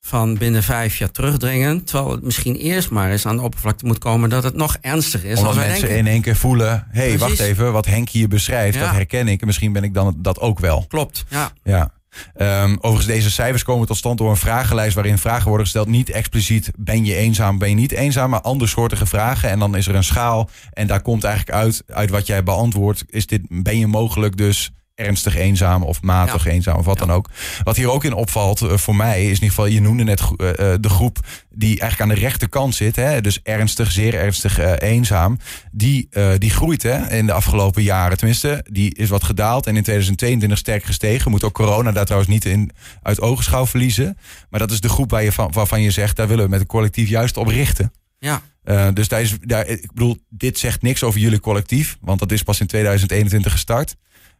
van 0.00 0.34
binnen 0.38 0.62
vijf 0.62 0.96
jaar 0.96 1.10
terugdringen, 1.10 1.84
terwijl 1.84 2.10
het 2.10 2.22
misschien 2.22 2.56
eerst 2.56 2.90
maar 2.90 3.10
eens 3.10 3.26
aan 3.26 3.36
de 3.36 3.42
oppervlakte 3.42 3.86
moet 3.86 3.98
komen 3.98 4.30
dat 4.30 4.42
het 4.42 4.54
nog 4.54 4.76
ernstiger 4.80 5.30
is 5.30 5.38
Omdat 5.38 5.54
dan 5.54 5.62
mensen 5.62 5.80
denken. 5.80 5.98
in 5.98 6.06
één 6.12 6.22
keer 6.22 6.36
voelen, 6.36 6.86
hé, 6.90 6.98
hey, 7.00 7.16
Precies. 7.16 7.20
wacht 7.20 7.38
even, 7.38 7.72
wat 7.72 7.86
Henk 7.86 8.08
hier 8.08 8.28
beschrijft, 8.28 8.78
dat 8.78 8.90
herken 8.90 9.28
ik. 9.28 9.40
En 9.40 9.46
misschien 9.46 9.72
ben 9.72 9.82
ik 9.82 9.94
dan 9.94 10.14
dat 10.18 10.40
ook 10.40 10.58
wel. 10.58 10.84
Klopt, 10.88 11.24
ja. 11.28 11.50
Ja. 11.62 11.92
Ehm, 12.34 12.76
overigens, 12.76 13.06
deze 13.06 13.30
cijfers 13.30 13.62
komen 13.62 13.86
tot 13.86 13.96
stand 13.96 14.18
door 14.18 14.30
een 14.30 14.36
vragenlijst 14.36 14.94
waarin 14.94 15.18
vragen 15.18 15.48
worden 15.48 15.64
gesteld. 15.64 15.88
Niet 15.88 16.10
expliciet 16.10 16.70
ben 16.76 17.04
je 17.04 17.14
eenzaam, 17.14 17.58
ben 17.58 17.68
je 17.68 17.74
niet 17.74 17.92
eenzaam, 17.92 18.30
maar 18.30 18.40
andersoortige 18.40 19.06
vragen. 19.06 19.50
En 19.50 19.58
dan 19.58 19.76
is 19.76 19.86
er 19.86 19.94
een 19.94 20.04
schaal 20.04 20.50
en 20.72 20.86
daar 20.86 21.02
komt 21.02 21.24
eigenlijk 21.24 21.56
uit, 21.56 21.82
uit 21.86 22.10
wat 22.10 22.26
jij 22.26 22.42
beantwoordt. 22.42 23.04
Is 23.06 23.26
dit, 23.26 23.42
ben 23.48 23.78
je 23.78 23.86
mogelijk 23.86 24.36
dus 24.36 24.70
ernstig 24.98 25.36
eenzaam 25.36 25.82
of 25.82 26.02
matig 26.02 26.46
eenzaam 26.46 26.78
of 26.78 26.84
wat 26.84 26.98
dan 26.98 27.12
ook. 27.12 27.30
Wat 27.62 27.76
hier 27.76 27.90
ook 27.90 28.04
in 28.04 28.12
opvalt 28.12 28.60
uh, 28.60 28.76
voor 28.76 28.96
mij 28.96 29.20
is 29.20 29.26
in 29.26 29.32
ieder 29.32 29.48
geval, 29.48 29.66
je 29.66 29.80
noemde 29.80 30.04
net 30.04 30.20
uh, 30.20 30.36
de 30.80 30.88
groep 30.88 31.18
die 31.50 31.80
eigenlijk 31.80 32.00
aan 32.00 32.16
de 32.16 32.24
rechterkant 32.24 32.74
zit. 32.74 32.96
Hè, 32.96 33.20
dus 33.20 33.40
ernstig, 33.42 33.92
zeer 33.92 34.14
ernstig 34.14 34.60
uh, 34.60 34.72
eenzaam. 34.78 35.38
Die, 35.70 36.08
die 36.38 36.50
groeit 36.50 36.82
hè, 36.82 37.10
in 37.10 37.26
de 37.26 37.32
afgelopen 37.32 37.82
jaren. 37.82 38.16
Tenminste, 38.16 38.64
die 38.70 38.94
is 38.94 39.08
wat 39.08 39.24
gedaald 39.24 39.66
en 39.66 39.76
in 39.76 39.82
2022 39.82 40.58
sterk 40.58 40.84
gestegen. 40.84 41.30
Moet 41.30 41.44
ook 41.44 41.54
corona 41.54 41.92
daar 41.92 42.04
trouwens 42.04 42.32
niet 42.32 42.44
in 42.44 42.70
uit 43.02 43.20
ogenschouw 43.20 43.66
verliezen. 43.66 44.18
Maar 44.50 44.60
dat 44.60 44.70
is 44.70 44.80
de 44.80 44.88
groep 44.88 45.10
waar 45.10 45.22
je 45.22 45.32
van, 45.32 45.52
waarvan 45.52 45.82
je 45.82 45.90
zegt, 45.90 46.16
daar 46.16 46.28
willen 46.28 46.44
we 46.44 46.50
met 46.50 46.60
een 46.60 46.66
collectief 46.66 47.08
juist 47.08 47.36
op 47.36 47.46
richten. 47.46 47.92
Ja. 48.18 48.42
Uh, 48.64 48.88
dus 48.94 49.08
daar 49.08 49.20
is, 49.20 49.36
daar, 49.40 49.66
ik 49.66 49.92
bedoel, 49.92 50.16
dit 50.28 50.58
zegt 50.58 50.82
niks 50.82 51.02
over 51.02 51.20
jullie 51.20 51.40
collectief, 51.40 51.96
want 52.00 52.18
dat 52.18 52.32
is 52.32 52.42
pas 52.42 52.60
in 52.60 52.66
2021 52.66 53.52
gestart. 53.52 53.96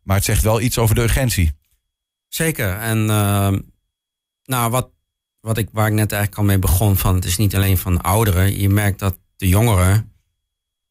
Maar 0.09 0.17
het 0.17 0.27
zegt 0.27 0.43
wel 0.43 0.61
iets 0.61 0.79
over 0.79 0.95
de 0.95 1.00
urgentie. 1.00 1.53
Zeker. 2.29 2.77
En 2.77 2.99
uh, 2.99 3.53
nou, 4.45 4.71
wat, 4.71 4.91
wat 5.41 5.59
ik, 5.59 5.69
waar 5.73 5.87
ik 5.87 5.93
net 5.93 6.12
eigenlijk 6.12 6.41
al 6.41 6.47
mee 6.47 6.59
begon, 6.59 6.97
van 6.97 7.15
het 7.15 7.25
is 7.25 7.37
niet 7.37 7.57
alleen 7.57 7.79
van 7.79 8.00
ouderen. 8.00 8.61
Je 8.61 8.69
merkt 8.69 8.99
dat 8.99 9.19
de 9.37 9.49
jongeren 9.49 10.12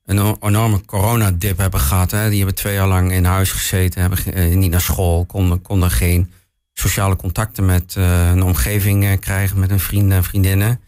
een 0.06 0.38
enorme 0.40 0.86
coronadip 0.86 1.58
hebben 1.58 1.80
gehad. 1.80 2.12
Hè. 2.12 2.30
Die 2.30 2.38
hebben 2.38 2.56
twee 2.56 2.74
jaar 2.74 2.88
lang 2.88 3.12
in 3.12 3.26
huis 3.26 3.52
gezeten, 3.52 4.02
hebben 4.02 4.34
eh, 4.34 4.56
niet 4.56 4.72
naar 4.72 4.82
school, 4.82 5.26
konden, 5.26 5.62
konden 5.62 5.92
geen 5.92 6.32
sociale 6.74 7.16
contacten 7.16 7.66
met 7.66 7.96
uh, 7.98 8.30
een 8.30 8.44
omgeving 8.44 9.04
uh, 9.04 9.12
krijgen, 9.20 9.60
met 9.60 9.70
hun 9.70 9.80
vrienden 9.80 10.18
en 10.18 10.24
vriendinnen. 10.24 10.82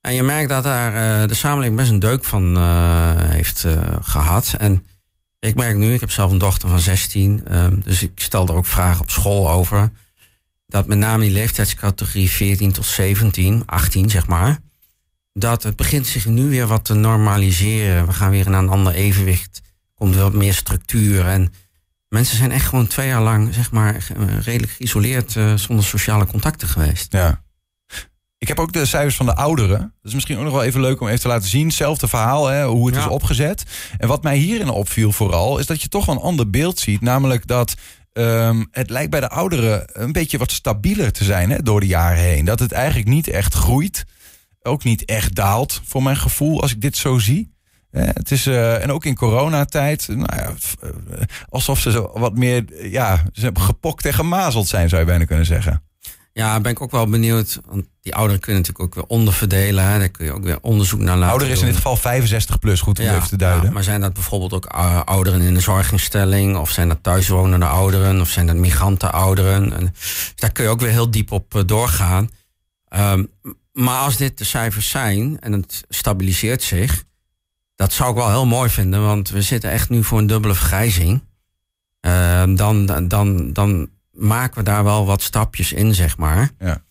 En 0.00 0.14
je 0.14 0.22
merkt 0.22 0.48
dat 0.48 0.62
daar 0.62 1.28
de 1.28 1.34
samenleving 1.34 1.76
best 1.76 1.90
een 1.90 1.98
deuk 1.98 2.24
van 2.24 2.56
heeft 3.30 3.66
gehad. 4.00 4.54
En 4.58 4.86
ik 5.40 5.54
merk 5.54 5.76
nu, 5.76 5.94
ik 5.94 6.00
heb 6.00 6.10
zelf 6.10 6.30
een 6.30 6.38
dochter 6.38 6.68
van 6.68 6.80
16, 6.80 7.56
um, 7.56 7.80
dus 7.84 8.02
ik 8.02 8.12
stel 8.14 8.46
er 8.46 8.54
ook 8.54 8.66
vragen 8.66 9.00
op 9.00 9.10
school 9.10 9.50
over. 9.50 9.90
Dat 10.66 10.86
met 10.86 10.98
name 10.98 11.22
die 11.22 11.32
leeftijdscategorie 11.32 12.30
14 12.30 12.72
tot 12.72 12.84
17, 12.84 13.62
18 13.66 14.10
zeg 14.10 14.26
maar, 14.26 14.58
dat 15.32 15.62
het 15.62 15.76
begint 15.76 16.06
zich 16.06 16.26
nu 16.26 16.48
weer 16.48 16.66
wat 16.66 16.84
te 16.84 16.94
normaliseren. 16.94 18.06
We 18.06 18.12
gaan 18.12 18.30
weer 18.30 18.50
naar 18.50 18.62
een 18.62 18.68
ander 18.68 18.92
evenwicht, 18.92 19.60
komt 19.94 20.16
wat 20.16 20.32
meer 20.32 20.54
structuur. 20.54 21.26
En 21.26 21.52
mensen 22.08 22.36
zijn 22.36 22.52
echt 22.52 22.66
gewoon 22.66 22.86
twee 22.86 23.06
jaar 23.06 23.22
lang, 23.22 23.54
zeg 23.54 23.70
maar, 23.70 24.06
redelijk 24.40 24.72
geïsoleerd 24.72 25.34
uh, 25.34 25.54
zonder 25.54 25.84
sociale 25.84 26.26
contacten 26.26 26.68
geweest. 26.68 27.12
Ja. 27.12 27.42
Ik 28.40 28.48
heb 28.48 28.58
ook 28.58 28.72
de 28.72 28.86
cijfers 28.86 29.16
van 29.16 29.26
de 29.26 29.34
ouderen. 29.34 29.78
Dat 29.78 29.88
is 30.02 30.14
misschien 30.14 30.38
ook 30.38 30.44
nog 30.44 30.52
wel 30.52 30.62
even 30.62 30.80
leuk 30.80 31.00
om 31.00 31.06
even 31.06 31.20
te 31.20 31.28
laten 31.28 31.48
zien. 31.48 31.66
Hetzelfde 31.66 32.08
verhaal, 32.08 32.46
hè, 32.46 32.64
hoe 32.64 32.86
het 32.86 32.96
is 32.96 33.06
opgezet. 33.06 33.64
En 33.98 34.08
wat 34.08 34.22
mij 34.22 34.36
hierin 34.36 34.68
opviel 34.68 35.12
vooral, 35.12 35.58
is 35.58 35.66
dat 35.66 35.82
je 35.82 35.88
toch 35.88 36.06
een 36.06 36.18
ander 36.18 36.50
beeld 36.50 36.78
ziet. 36.78 37.00
Namelijk 37.00 37.46
dat 37.46 37.74
um, 38.12 38.68
het 38.70 38.90
lijkt 38.90 39.10
bij 39.10 39.20
de 39.20 39.28
ouderen 39.28 39.84
een 39.92 40.12
beetje 40.12 40.38
wat 40.38 40.50
stabieler 40.50 41.12
te 41.12 41.24
zijn 41.24 41.50
hè, 41.50 41.62
door 41.62 41.80
de 41.80 41.86
jaren 41.86 42.22
heen. 42.22 42.44
Dat 42.44 42.58
het 42.58 42.72
eigenlijk 42.72 43.08
niet 43.08 43.28
echt 43.28 43.54
groeit. 43.54 44.04
Ook 44.62 44.84
niet 44.84 45.04
echt 45.04 45.34
daalt, 45.34 45.80
voor 45.84 46.02
mijn 46.02 46.16
gevoel, 46.16 46.62
als 46.62 46.72
ik 46.72 46.80
dit 46.80 46.96
zo 46.96 47.18
zie. 47.18 47.54
Het 47.90 48.30
is, 48.30 48.46
uh, 48.46 48.82
en 48.82 48.92
ook 48.92 49.04
in 49.04 49.14
coronatijd, 49.14 50.08
nou 50.08 50.36
ja, 50.36 50.54
eh, 50.80 50.90
alsof 51.48 51.80
ze 51.80 51.90
zo 51.90 52.10
wat 52.14 52.36
meer 52.36 52.88
ja, 52.90 53.24
ze 53.32 53.40
hebben 53.40 53.62
gepokt 53.62 54.06
en 54.06 54.14
gemazeld 54.14 54.68
zijn, 54.68 54.88
zou 54.88 55.00
je 55.00 55.06
bijna 55.06 55.24
kunnen 55.24 55.46
zeggen. 55.46 55.82
Ja, 56.32 56.60
ben 56.60 56.72
ik 56.72 56.80
ook 56.80 56.90
wel 56.90 57.06
benieuwd. 57.06 57.60
Want 57.66 57.86
die 58.00 58.14
ouderen 58.14 58.40
kunnen 58.40 58.60
natuurlijk 58.60 58.88
ook 58.88 58.94
weer 58.94 59.16
onderverdelen. 59.16 59.84
Hè. 59.84 59.98
Daar 59.98 60.08
kun 60.08 60.24
je 60.24 60.32
ook 60.32 60.44
weer 60.44 60.58
onderzoek 60.60 61.00
naar 61.00 61.16
laten 61.16 61.30
Ouder 61.30 61.50
is 61.50 61.60
in 61.60 61.66
dit 61.66 61.74
geval 61.74 61.96
65 61.96 62.58
plus, 62.58 62.80
goed 62.80 62.98
om 62.98 63.06
even 63.06 63.28
te 63.28 63.36
duiden. 63.36 63.64
Ja, 63.64 63.70
maar 63.70 63.82
zijn 63.82 64.00
dat 64.00 64.12
bijvoorbeeld 64.12 64.52
ook 64.52 64.74
uh, 64.74 65.00
ouderen 65.04 65.40
in 65.40 65.54
de 65.54 65.60
zorginstelling? 65.60 66.56
Of 66.56 66.70
zijn 66.70 66.88
dat 66.88 67.02
thuiswonende 67.02 67.66
ouderen? 67.66 68.20
Of 68.20 68.28
zijn 68.28 68.46
dat 68.46 68.56
migrantenouderen? 68.56 69.72
En, 69.72 69.94
dus 69.98 70.32
daar 70.34 70.52
kun 70.52 70.64
je 70.64 70.70
ook 70.70 70.80
weer 70.80 70.90
heel 70.90 71.10
diep 71.10 71.32
op 71.32 71.54
uh, 71.54 71.62
doorgaan. 71.66 72.30
Um, 72.96 73.30
maar 73.72 73.98
als 73.98 74.16
dit 74.16 74.38
de 74.38 74.44
cijfers 74.44 74.88
zijn 74.88 75.40
en 75.40 75.52
het 75.52 75.84
stabiliseert 75.88 76.62
zich... 76.62 77.04
dat 77.76 77.92
zou 77.92 78.10
ik 78.10 78.16
wel 78.16 78.30
heel 78.30 78.46
mooi 78.46 78.70
vinden. 78.70 79.02
Want 79.02 79.30
we 79.30 79.42
zitten 79.42 79.70
echt 79.70 79.88
nu 79.88 80.04
voor 80.04 80.18
een 80.18 80.26
dubbele 80.26 80.54
vergrijzing. 80.54 81.22
Uh, 82.06 82.42
dan, 82.46 82.86
dan, 83.08 83.52
dan 83.52 83.88
maken 84.20 84.58
we 84.58 84.62
daar 84.62 84.84
wel 84.84 85.06
wat 85.06 85.22
stapjes 85.22 85.72
in, 85.72 85.94
zeg 85.94 86.16
maar. 86.16 86.50
Ja. 86.58 86.82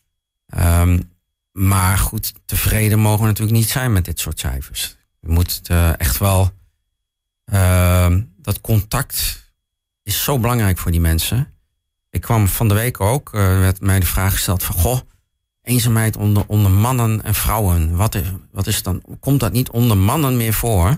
Um, 0.82 1.12
maar 1.52 1.98
goed, 1.98 2.34
tevreden 2.46 3.00
mogen 3.00 3.22
we 3.22 3.28
natuurlijk 3.28 3.58
niet 3.58 3.70
zijn 3.70 3.92
met 3.92 4.06
dit 4.06 4.20
soort 4.20 4.40
cijfers. 4.40 4.98
Je 5.20 5.30
moet 5.30 5.62
uh, 5.72 6.00
echt 6.00 6.18
wel. 6.18 6.52
Uh, 7.54 8.16
dat 8.38 8.62
contact 8.62 9.44
is 10.04 10.24
zo 10.24 10.40
belangrijk 10.40 10.78
voor 10.78 10.92
die 10.92 11.02
mensen. 11.02 11.54
Ik 12.10 12.22
kwam 12.22 12.48
van 12.48 12.68
de 12.68 12.74
week 12.74 13.02
ook, 13.02 13.34
uh, 13.34 13.42
werd 13.60 13.82
mij 13.82 14.00
de 14.00 14.06
vraag 14.06 14.34
gesteld 14.34 14.64
van 14.64 14.76
goh, 14.76 15.00
eenzaamheid 15.62 16.18
onder, 16.18 16.44
onder 16.48 16.72
mannen 16.72 17.24
en 17.24 17.34
vrouwen. 17.34 17.96
Wat 17.96 18.16
is, 18.16 18.32
wat 18.52 18.68
is 18.68 18.84
dan? 18.84 19.04
Komt 19.20 19.40
dat 19.40 19.52
niet 19.52 19.70
onder 19.70 19.98
mannen 19.98 20.38
meer 20.38 20.54
voor? 20.54 20.90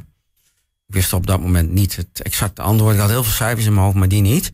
Ik 0.87 0.93
wist 0.93 1.13
op 1.13 1.27
dat 1.27 1.41
moment 1.41 1.71
niet 1.71 1.95
het 1.95 2.21
exacte 2.21 2.61
antwoord. 2.61 2.93
Ik 2.93 2.99
had 2.99 3.09
heel 3.09 3.23
veel 3.23 3.33
cijfers 3.33 3.65
in 3.65 3.73
mijn 3.73 3.85
hoofd, 3.85 3.97
maar 3.97 4.07
die 4.07 4.21
niet. 4.21 4.53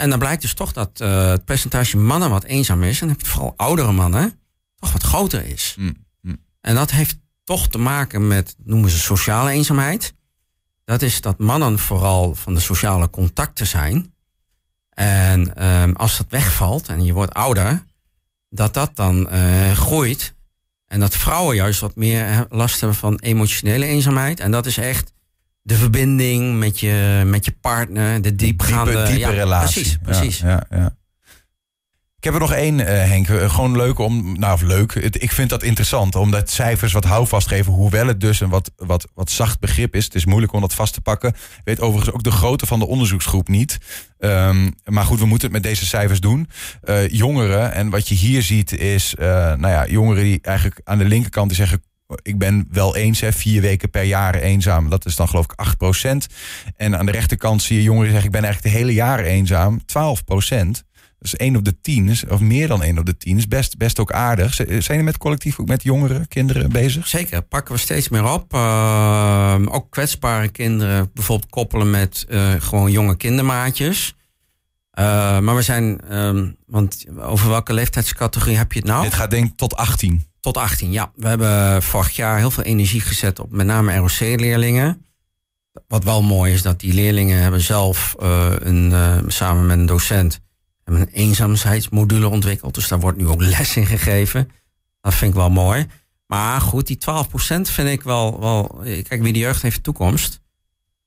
En 0.00 0.10
dan 0.10 0.18
blijkt 0.18 0.42
dus 0.42 0.54
toch 0.54 0.72
dat 0.72 1.00
uh, 1.00 1.30
het 1.30 1.44
percentage 1.44 1.96
mannen 1.96 2.30
wat 2.30 2.44
eenzaam 2.44 2.82
is, 2.82 3.00
en 3.00 3.06
dan 3.06 3.16
heb 3.16 3.26
je 3.26 3.32
vooral 3.32 3.54
oudere 3.56 3.92
mannen, 3.92 4.40
toch 4.76 4.92
wat 4.92 5.02
groter 5.02 5.46
is. 5.46 5.74
Mm, 5.78 5.96
mm. 6.20 6.36
En 6.60 6.74
dat 6.74 6.90
heeft 6.90 7.18
toch 7.44 7.68
te 7.68 7.78
maken 7.78 8.26
met, 8.26 8.56
noemen 8.64 8.90
ze 8.90 8.98
sociale 8.98 9.50
eenzaamheid. 9.50 10.14
Dat 10.84 11.02
is 11.02 11.20
dat 11.20 11.38
mannen 11.38 11.78
vooral 11.78 12.34
van 12.34 12.54
de 12.54 12.60
sociale 12.60 13.10
contacten 13.10 13.66
zijn. 13.66 14.14
En 14.90 15.66
um, 15.66 15.96
als 15.96 16.16
dat 16.16 16.26
wegvalt 16.28 16.88
en 16.88 17.04
je 17.04 17.12
wordt 17.12 17.34
ouder, 17.34 17.84
dat 18.48 18.74
dat 18.74 18.96
dan 18.96 19.28
uh, 19.32 19.72
groeit. 19.72 20.34
En 20.86 21.00
dat 21.00 21.16
vrouwen 21.16 21.56
juist 21.56 21.80
wat 21.80 21.96
meer 21.96 22.46
last 22.48 22.80
hebben 22.80 22.98
van 22.98 23.18
emotionele 23.18 23.86
eenzaamheid. 23.86 24.40
En 24.40 24.50
dat 24.50 24.66
is 24.66 24.76
echt 24.76 25.12
de 25.70 25.76
verbinding 25.76 26.58
met 26.58 26.80
je, 26.80 27.22
met 27.26 27.44
je 27.44 27.52
partner, 27.60 28.22
de 28.22 28.34
diepgaande... 28.34 28.92
Diepe, 28.92 29.08
diepe 29.08 29.18
ja, 29.18 29.30
relatie. 29.30 29.82
Precies, 29.82 29.98
precies. 30.02 30.38
Ja, 30.38 30.66
ja. 30.70 30.96
Ik 32.16 32.24
heb 32.24 32.34
er 32.34 32.40
nog 32.40 32.52
één, 32.52 32.78
uh, 32.78 32.86
Henk. 32.86 33.26
Gewoon 33.26 33.76
leuk 33.76 33.98
om. 33.98 34.38
Nou, 34.38 34.52
of 34.52 34.62
leuk. 34.62 34.94
Het, 34.94 35.22
ik 35.22 35.32
vind 35.32 35.48
dat 35.50 35.62
interessant. 35.62 36.14
Omdat 36.14 36.50
cijfers 36.50 36.92
wat 36.92 37.04
houvast 37.04 37.48
geven. 37.48 37.72
Hoewel 37.72 38.06
het 38.06 38.20
dus 38.20 38.40
een 38.40 38.48
wat, 38.48 38.72
wat, 38.76 39.08
wat 39.14 39.30
zacht 39.30 39.60
begrip 39.60 39.94
is. 39.94 40.04
Het 40.04 40.14
is 40.14 40.24
moeilijk 40.24 40.52
om 40.52 40.60
dat 40.60 40.74
vast 40.74 40.94
te 40.94 41.00
pakken. 41.00 41.28
Ik 41.28 41.60
weet 41.64 41.80
overigens 41.80 42.14
ook 42.14 42.22
de 42.22 42.30
grootte 42.30 42.66
van 42.66 42.78
de 42.78 42.86
onderzoeksgroep 42.86 43.48
niet. 43.48 43.78
Um, 44.18 44.74
maar 44.84 45.04
goed, 45.04 45.18
we 45.18 45.26
moeten 45.26 45.52
het 45.52 45.62
met 45.62 45.70
deze 45.72 45.86
cijfers 45.86 46.20
doen. 46.20 46.48
Uh, 46.84 47.08
jongeren. 47.08 47.72
En 47.72 47.90
wat 47.90 48.08
je 48.08 48.14
hier 48.14 48.42
ziet 48.42 48.78
is. 48.78 49.14
Uh, 49.18 49.26
nou 49.26 49.68
ja, 49.68 49.86
jongeren 49.86 50.24
die 50.24 50.38
eigenlijk 50.42 50.80
aan 50.84 50.98
de 50.98 51.04
linkerkant 51.04 51.48
die 51.48 51.56
zeggen 51.56 51.82
ik 52.22 52.38
ben 52.38 52.66
wel 52.70 52.96
eens, 52.96 53.20
hè, 53.20 53.32
vier 53.32 53.60
weken 53.60 53.90
per 53.90 54.02
jaar 54.02 54.34
eenzaam. 54.34 54.90
Dat 54.90 55.06
is 55.06 55.16
dan 55.16 55.28
geloof 55.28 55.44
ik 55.44 55.54
8% 55.54 56.26
En 56.76 56.98
aan 56.98 57.06
de 57.06 57.12
rechterkant 57.12 57.62
zie 57.62 57.76
je 57.76 57.82
jongeren 57.82 58.10
zeggen, 58.10 58.26
ik 58.26 58.32
ben 58.32 58.44
eigenlijk 58.44 58.74
de 58.74 58.80
hele 58.80 58.94
jaar 58.94 59.18
eenzaam. 59.18 59.80
12% 59.80 60.84
Dus 61.18 61.36
één 61.36 61.56
op 61.56 61.64
de 61.64 61.80
tien, 61.80 62.16
of 62.28 62.40
meer 62.40 62.68
dan 62.68 62.82
één 62.82 62.98
op 62.98 63.06
de 63.06 63.16
tien, 63.16 63.36
is 63.36 63.48
best, 63.48 63.76
best 63.76 63.98
ook 63.98 64.12
aardig. 64.12 64.54
Zijn 64.54 64.82
jullie 64.82 65.02
met 65.02 65.18
collectief 65.18 65.58
ook 65.60 65.66
met 65.66 65.82
jongeren, 65.82 66.28
kinderen 66.28 66.72
bezig? 66.72 67.08
Zeker, 67.08 67.42
pakken 67.42 67.74
we 67.74 67.80
steeds 67.80 68.08
meer 68.08 68.32
op. 68.32 68.54
Uh, 68.54 69.56
ook 69.64 69.90
kwetsbare 69.90 70.48
kinderen 70.48 71.10
bijvoorbeeld 71.14 71.50
koppelen 71.50 71.90
met 71.90 72.26
uh, 72.28 72.52
gewoon 72.58 72.90
jonge 72.90 73.16
kindermaatjes. 73.16 74.14
Uh, 74.98 75.38
maar 75.38 75.56
we 75.56 75.62
zijn, 75.62 76.16
um, 76.16 76.56
want 76.66 77.04
over 77.18 77.48
welke 77.48 77.72
leeftijdscategorie 77.72 78.56
heb 78.56 78.72
je 78.72 78.78
het 78.78 78.88
nou? 78.88 79.02
Dit 79.02 79.14
gaat 79.14 79.30
denk 79.30 79.46
ik 79.46 79.56
tot 79.56 79.76
18. 79.76 80.29
Tot 80.40 80.56
18, 80.56 80.92
ja. 80.92 81.12
We 81.14 81.28
hebben 81.28 81.82
vorig 81.82 82.16
jaar 82.16 82.38
heel 82.38 82.50
veel 82.50 82.64
energie 82.64 83.00
gezet 83.00 83.38
op 83.38 83.52
met 83.52 83.66
name 83.66 83.96
ROC-leerlingen. 83.96 85.04
Wat 85.88 86.04
wel 86.04 86.22
mooi 86.22 86.52
is, 86.52 86.62
dat 86.62 86.80
die 86.80 86.94
leerlingen 86.94 87.42
hebben 87.42 87.60
zelf 87.60 88.16
uh, 88.22 88.50
een, 88.58 88.90
uh, 88.90 89.18
samen 89.26 89.66
met 89.66 89.78
een 89.78 89.86
docent 89.86 90.40
een 90.84 91.08
eenzaamheidsmodule 91.08 92.28
ontwikkeld. 92.28 92.74
Dus 92.74 92.88
daar 92.88 93.00
wordt 93.00 93.18
nu 93.18 93.28
ook 93.28 93.40
les 93.40 93.76
in 93.76 93.86
gegeven. 93.86 94.50
Dat 95.00 95.14
vind 95.14 95.30
ik 95.30 95.36
wel 95.36 95.50
mooi. 95.50 95.86
Maar 96.26 96.60
goed, 96.60 96.86
die 96.86 96.98
12% 96.98 97.02
vind 97.60 97.88
ik 97.88 98.02
wel, 98.02 98.40
wel... 98.40 98.80
Kijk, 98.82 99.22
wie 99.22 99.32
de 99.32 99.38
jeugd 99.38 99.62
heeft 99.62 99.82
toekomst. 99.82 100.40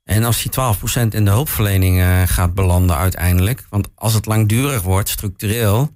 En 0.04 0.24
als 0.24 0.41
die 0.41 0.52
12% 0.52 1.08
in 1.10 1.26
de 1.26 1.32
hulpverlening 1.32 1.98
uh, 1.98 2.22
gaat 2.26 2.54
belanden 2.54 2.98
uiteindelijk... 2.98 3.65
want 3.69 3.88
als 3.96 4.13
het 4.13 4.26
langdurig 4.26 4.82
wordt, 4.82 5.10
structureel... 5.10 5.89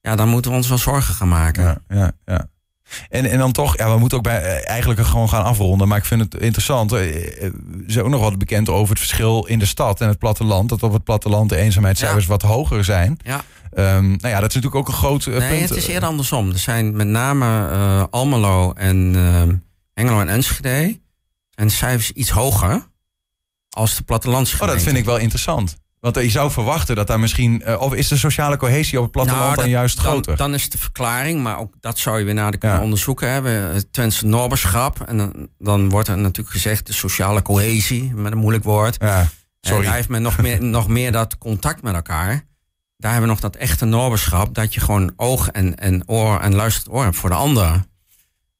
ja, 0.00 0.16
dan 0.16 0.28
moeten 0.28 0.50
we 0.50 0.56
ons 0.56 0.68
wel 0.68 0.78
zorgen 0.78 1.14
gaan 1.14 1.28
maken. 1.28 1.82
Ja, 1.88 2.12
ja. 2.24 2.48
En, 3.08 3.24
en 3.30 3.38
dan 3.38 3.52
toch, 3.52 3.76
ja, 3.78 3.92
we 3.94 3.98
moeten 3.98 4.18
ook 4.18 4.24
bij, 4.24 4.42
eh, 4.42 4.68
eigenlijk 4.70 5.00
gewoon 5.06 5.28
gaan 5.28 5.44
afronden. 5.44 5.88
Maar 5.88 5.98
ik 5.98 6.04
vind 6.04 6.20
het 6.20 6.42
interessant. 6.42 6.92
Eh, 6.92 7.00
eh, 7.00 7.42
Er 7.44 7.52
is 7.86 7.98
ook 7.98 8.08
nog 8.08 8.20
wat 8.20 8.38
bekend 8.38 8.68
over 8.68 8.88
het 8.88 8.98
verschil 8.98 9.44
in 9.44 9.58
de 9.58 9.66
stad 9.66 10.00
en 10.00 10.08
het 10.08 10.18
platteland. 10.18 10.68
Dat 10.68 10.82
op 10.82 10.92
het 10.92 11.04
platteland 11.04 11.48
de 11.48 11.56
eenzaamheidscijfers 11.56 12.26
wat 12.26 12.42
hoger 12.42 12.84
zijn. 12.84 13.16
Ja. 13.24 13.40
Ehm, 13.72 14.08
nou 14.08 14.28
ja, 14.28 14.40
dat 14.40 14.48
is 14.48 14.54
natuurlijk 14.54 14.74
ook 14.74 14.88
een 14.88 14.94
groot 14.94 15.26
eh, 15.26 15.36
Nee, 15.38 15.48
punt. 15.58 15.68
het 15.68 15.78
is 15.78 15.86
eerder 15.86 16.08
andersom. 16.08 16.50
Er 16.50 16.58
zijn 16.58 16.96
met 16.96 17.06
name 17.06 17.68
eh, 17.70 18.04
Almelo 18.10 18.72
en 18.72 19.12
eh, 19.14 19.54
Hengelo 19.94 20.20
en 20.20 20.28
Enschede... 20.28 21.00
de 21.50 21.68
cijfers 21.68 22.10
iets 22.12 22.30
hoger 22.30 22.86
als 23.70 23.94
de 23.94 24.00
Oh, 24.00 24.06
plattelandsgemeenten. 24.06 24.76
dat 24.76 24.86
vind 24.86 24.96
ik 24.98 25.04
wel 25.04 25.16
interessant. 25.18 25.76
Want 26.12 26.16
je 26.16 26.30
zou 26.30 26.50
verwachten 26.50 26.96
dat 26.96 27.06
daar 27.06 27.20
misschien... 27.20 27.62
eh, 27.62 27.80
of 27.80 27.94
is 27.94 28.08
de 28.08 28.16
sociale 28.16 28.56
cohesie 28.56 28.96
op 28.98 29.02
het 29.02 29.12
platteland 29.12 29.44
Nou, 29.44 29.56
dan 29.56 29.68
juist 29.68 29.98
groter? 29.98 30.36
Dan 30.36 30.54
is 30.54 30.68
de 30.70 30.78
verklaring, 30.78 31.42
maar 31.42 31.58
ook 31.58 31.74
dat 31.80 31.98
zou 31.98 32.18
je 32.18 32.24
weer 32.24 32.34
nader 32.34 32.58
kunnen 32.58 32.78
Ja. 32.78 32.82
onderzoeken. 32.84 33.30
Hè. 33.30 33.40
We- 33.40 33.48
Het 33.48 33.92
Twentse 33.92 34.26
Norberschap. 34.26 35.00
En 35.00 35.16
dan, 35.16 35.48
dan 35.58 35.88
wordt 35.88 36.08
er 36.08 36.16
natuurlijk 36.18 36.50
gezegd 36.54 36.86
de 36.86 36.92
sociale 36.92 37.42
cohesie, 37.42 38.12
met 38.14 38.32
een 38.32 38.38
moeilijk 38.38 38.64
woord. 38.64 38.96
ja, 39.00 39.20
En 39.20 39.28
sorry. 39.60 39.84
daar 39.84 39.94
heeft 39.94 40.08
men 40.08 40.22
nog 40.22 40.38
meer, 40.38 40.62
nog 40.78 40.88
meer 40.88 41.12
dat 41.12 41.38
contact 41.38 41.82
met 41.82 41.94
elkaar. 41.94 42.46
Daar 42.96 43.10
hebben 43.12 43.28
we 43.28 43.34
nog 43.34 43.52
dat 43.52 43.56
echte 43.56 43.84
Norberschap. 43.84 44.54
Dat 44.54 44.74
je 44.74 44.80
gewoon 44.80 45.12
oog 45.16 45.48
en, 45.48 45.76
en 45.76 46.02
oor 46.08 46.40
en 46.40 46.54
luistert 46.54 46.88
oor 46.90 47.04
hebt 47.04 47.16
voor 47.16 47.30
de 47.30 47.36
ander. 47.36 47.84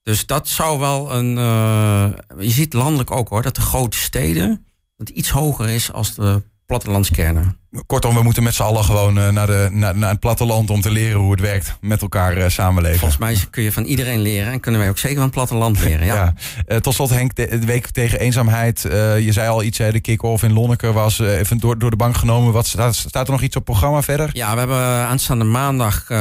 Dus 0.02 0.26
dat 0.26 0.48
zou 0.48 0.78
wel 0.78 1.14
een... 1.14 1.38
eh, 1.38 2.08
je 2.38 2.50
ziet 2.50 2.72
landelijk 2.72 3.10
ook 3.10 3.28
hoor, 3.28 3.42
dat 3.42 3.54
de 3.54 3.60
grote 3.60 3.96
steden... 3.96 4.66
dat 4.96 5.08
iets 5.08 5.30
hoger 5.30 5.68
is 5.68 5.92
als 5.92 6.14
de 6.14 6.42
plattelandskernen. 6.66 7.58
Kortom, 7.86 8.14
we 8.14 8.22
moeten 8.22 8.42
met 8.42 8.54
z'n 8.54 8.62
allen 8.62 8.84
gewoon 8.84 9.18
eh, 9.18 9.28
naar, 9.28 9.46
de, 9.46 9.68
naar, 9.72 9.96
naar 9.96 10.10
het 10.10 10.20
platteland... 10.20 10.70
om 10.70 10.80
te 10.80 10.90
leren 10.90 11.20
hoe 11.20 11.30
het 11.30 11.40
werkt 11.40 11.76
met 11.80 12.02
elkaar 12.02 12.36
eh, 12.36 12.48
samenleven. 12.48 12.98
Volgens 12.98 13.20
mij 13.20 13.36
kun 13.50 13.62
je 13.62 13.72
van 13.72 13.84
iedereen 13.84 14.20
leren. 14.20 14.52
En 14.52 14.60
kunnen 14.60 14.80
wij 14.80 14.90
ook 14.90 14.98
zeker 14.98 15.16
van 15.16 15.24
het 15.24 15.34
platteland 15.34 15.80
leren. 15.84 16.06
Ja. 16.06 16.14
Ja. 16.14 16.34
Eh, 16.66 16.76
tot 16.76 16.94
slot 16.94 17.10
Henk, 17.10 17.34
de, 17.34 17.46
de 17.58 17.66
week 17.66 17.86
tegen 17.86 18.18
eenzaamheid. 18.18 18.80
je 18.80 19.28
zei 19.30 19.48
al 19.48 19.62
iets, 19.62 19.78
hè, 19.78 19.92
de 19.92 20.00
kick-off 20.00 20.42
in 20.42 20.52
Lonneke 20.52 20.92
was 20.92 21.18
even 21.18 21.58
door, 21.58 21.78
door 21.78 21.90
de 21.90 21.96
bank 21.96 22.16
genomen. 22.16 22.52
Wat 22.52 22.66
staat, 22.66 22.94
staat 22.94 23.26
er 23.26 23.32
nog 23.32 23.42
iets 23.42 23.56
op 23.56 23.64
programma 23.64 24.02
verder? 24.02 24.30
Ja, 24.32 24.52
we 24.52 24.58
hebben 24.58 24.78
aanstaande 25.06 25.44
maandag 25.44 26.10
uh, 26.10 26.18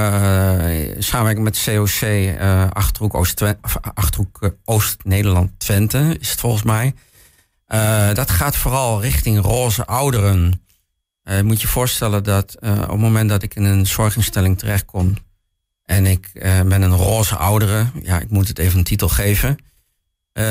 samenwerking 0.98 1.44
met 1.44 1.64
COC 1.66 2.02
uh, 2.02 2.66
Achterhoek 3.94 4.42
uh, 4.42 4.50
Oost-Nederland 4.66 5.52
Twente 5.58 6.18
is 6.20 6.30
het 6.30 6.40
volgens 6.40 6.64
mij. 6.64 6.94
Uh, 7.74 8.14
dat 8.14 8.32
gaat 8.32 8.56
vooral 8.56 9.02
richting 9.02 9.42
roze 9.42 9.86
ouderen. 9.86 10.62
Uh, 11.24 11.42
moet 11.42 11.62
je 11.62 11.68
voorstellen 11.68 12.24
dat 12.24 12.56
uh, 12.60 12.72
op 12.82 12.90
het 12.90 13.00
moment 13.00 13.30
dat 13.30 13.44
ik 13.44 13.56
in 13.56 13.64
een 13.64 13.86
zorginstelling 13.86 14.58
terechtkom 14.58 15.16
en 15.84 16.06
ik 16.06 16.30
ben 16.66 16.82
een 16.82 16.96
roze 16.96 17.36
oudere, 17.36 17.86
ja, 18.04 18.20
ik 18.20 18.30
moet 18.30 18.48
het 18.48 18.60
even 18.60 18.78
een 18.78 18.84
titel 18.84 19.10
geven, 19.10 19.58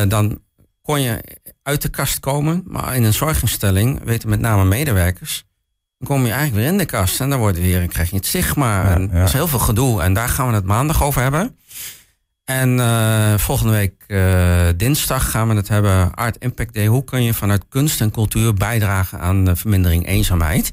dan 0.09 0.41
kon 0.83 1.01
je 1.01 1.41
uit 1.63 1.83
de 1.83 1.89
kast 1.89 2.21
komen, 2.21 2.63
maar 2.67 2.97
in 2.97 3.03
een 3.03 3.13
zorginstelling 3.13 4.05
weten 4.05 4.29
met 4.29 4.41
name 4.41 4.65
medewerkers, 4.65 5.45
dan 5.99 6.09
kom 6.09 6.27
je 6.27 6.33
eigenlijk 6.33 6.63
weer 6.63 6.73
in 6.73 6.79
de 6.79 6.85
kast 6.85 7.21
en 7.21 7.31
dan 7.31 7.39
wordt 7.39 7.59
weer, 7.59 7.87
krijg 7.87 8.11
je 8.11 8.17
het 8.17 8.27
stigma. 8.27 8.83
Ja, 8.83 8.95
en 8.95 9.03
ja. 9.03 9.19
dat 9.19 9.27
is 9.27 9.33
heel 9.33 9.49
veel 9.49 9.59
gedoe 9.59 10.03
en 10.03 10.15
daar 10.15 10.29
gaan 10.29 10.49
we 10.49 10.55
het 10.55 10.65
maandag 10.65 11.03
over 11.03 11.23
hebben. 11.23 11.57
En 12.45 12.79
uh, 12.79 13.39
volgende 13.39 13.73
week 13.73 14.05
uh, 14.07 14.69
dinsdag 14.77 15.31
gaan 15.31 15.49
we 15.49 15.55
het 15.55 15.69
hebben, 15.69 16.15
Art 16.15 16.37
Impact 16.37 16.75
Day. 16.75 16.87
Hoe 16.87 17.05
kun 17.05 17.23
je 17.23 17.35
vanuit 17.35 17.65
kunst 17.69 18.01
en 18.01 18.11
cultuur 18.11 18.55
bijdragen 18.55 19.21
aan 19.21 19.45
de 19.45 19.57
vermindering 19.57 20.07
eenzaamheid? 20.07 20.69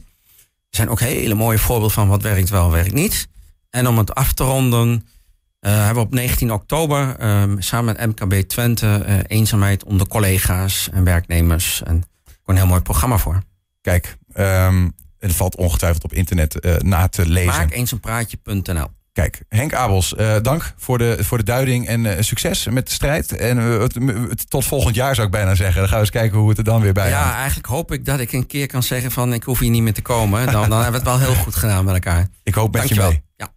Er 0.70 0.76
zijn 0.78 0.90
ook 0.90 1.00
hele 1.00 1.36
mooie 1.36 1.58
voorbeelden 1.58 1.92
van 1.92 2.08
wat 2.08 2.22
werkt 2.22 2.50
wel, 2.50 2.72
werkt 2.72 2.94
niet. 2.94 3.28
En 3.70 3.88
om 3.88 3.98
het 3.98 4.16
af 4.16 4.34
te 4.34 4.44
ronden, 4.44 4.90
uh, 4.90 5.72
hebben 5.72 6.04
we 6.04 6.10
op 6.10 6.14
19 6.14 6.52
oktober 6.52 7.26
um, 7.42 7.62
samen 7.62 7.96
met 7.98 8.06
MKB 8.06 8.48
Twente 8.48 9.24
eenzaamheid 9.28 9.84
onder 9.84 10.08
collega's 10.08 10.90
en 10.92 11.04
werknemers. 11.04 11.84
En 11.84 12.04
een 12.46 12.56
heel 12.56 12.68
mooi 12.68 12.82
programma 12.82 13.18
voor. 13.18 13.42
Kijk, 13.82 14.18
um, 14.36 14.94
het 15.20 15.36
valt 15.36 15.56
ongetwijfeld 15.56 16.04
op 16.04 16.14
internet 16.14 16.82
na 16.84 17.08
te 17.08 17.30
lezen. 17.30 17.54
Maak 17.54 17.72
eens 17.72 17.92
een 17.92 18.00
praatje.nl. 18.00 18.88
Kijk, 19.20 19.42
Henk 19.50 19.74
Abels, 19.74 20.14
uh, 20.20 20.36
dank 20.42 20.74
voor 20.78 20.98
de, 20.98 21.18
voor 21.20 21.38
de 21.38 21.44
duiding 21.44 21.88
en 21.88 22.06
uh, 22.06 22.12
succes 22.20 22.68
met 22.68 22.86
de 22.88 22.94
strijd. 22.94 23.36
En 23.36 23.58
uh, 23.58 23.82
het, 24.30 24.50
tot 24.50 24.66
volgend 24.66 24.96
jaar 24.96 25.16
zou 25.16 25.28
ik 25.28 25.34
bijna 25.34 25.56
zeggen. 25.56 25.80
Dan 25.80 25.88
gaan 25.88 25.98
we 25.98 26.04
eens 26.04 26.10
kijken 26.10 26.38
hoe 26.38 26.50
het 26.50 26.58
er 26.58 26.64
dan 26.64 26.82
weer 26.82 26.94
bij 26.94 27.10
Ja, 27.10 27.36
eigenlijk 27.36 27.68
hoop 27.68 27.92
ik 27.92 28.06
dat 28.06 28.20
ik 28.20 28.32
een 28.32 28.48
keer 28.48 28.68
kan 28.68 28.84
zeggen 28.84 29.12
van 29.12 29.34
ik 29.34 29.44
hoef 29.44 29.60
hier 29.60 29.70
niet 29.70 29.82
meer 29.82 29.94
te 29.94 30.02
komen. 30.02 30.46
Dan, 30.46 30.70
dan 30.70 30.82
hebben 30.82 31.02
we 31.02 31.10
het 31.10 31.20
wel 31.20 31.28
heel 31.28 31.44
goed 31.44 31.56
gedaan 31.56 31.86
met 31.86 31.94
elkaar. 31.94 32.28
Ik 32.44 32.54
hoop 32.54 32.72
met 32.72 32.82
Dankjewel. 32.82 33.10
je 33.10 33.20
mee. 33.38 33.48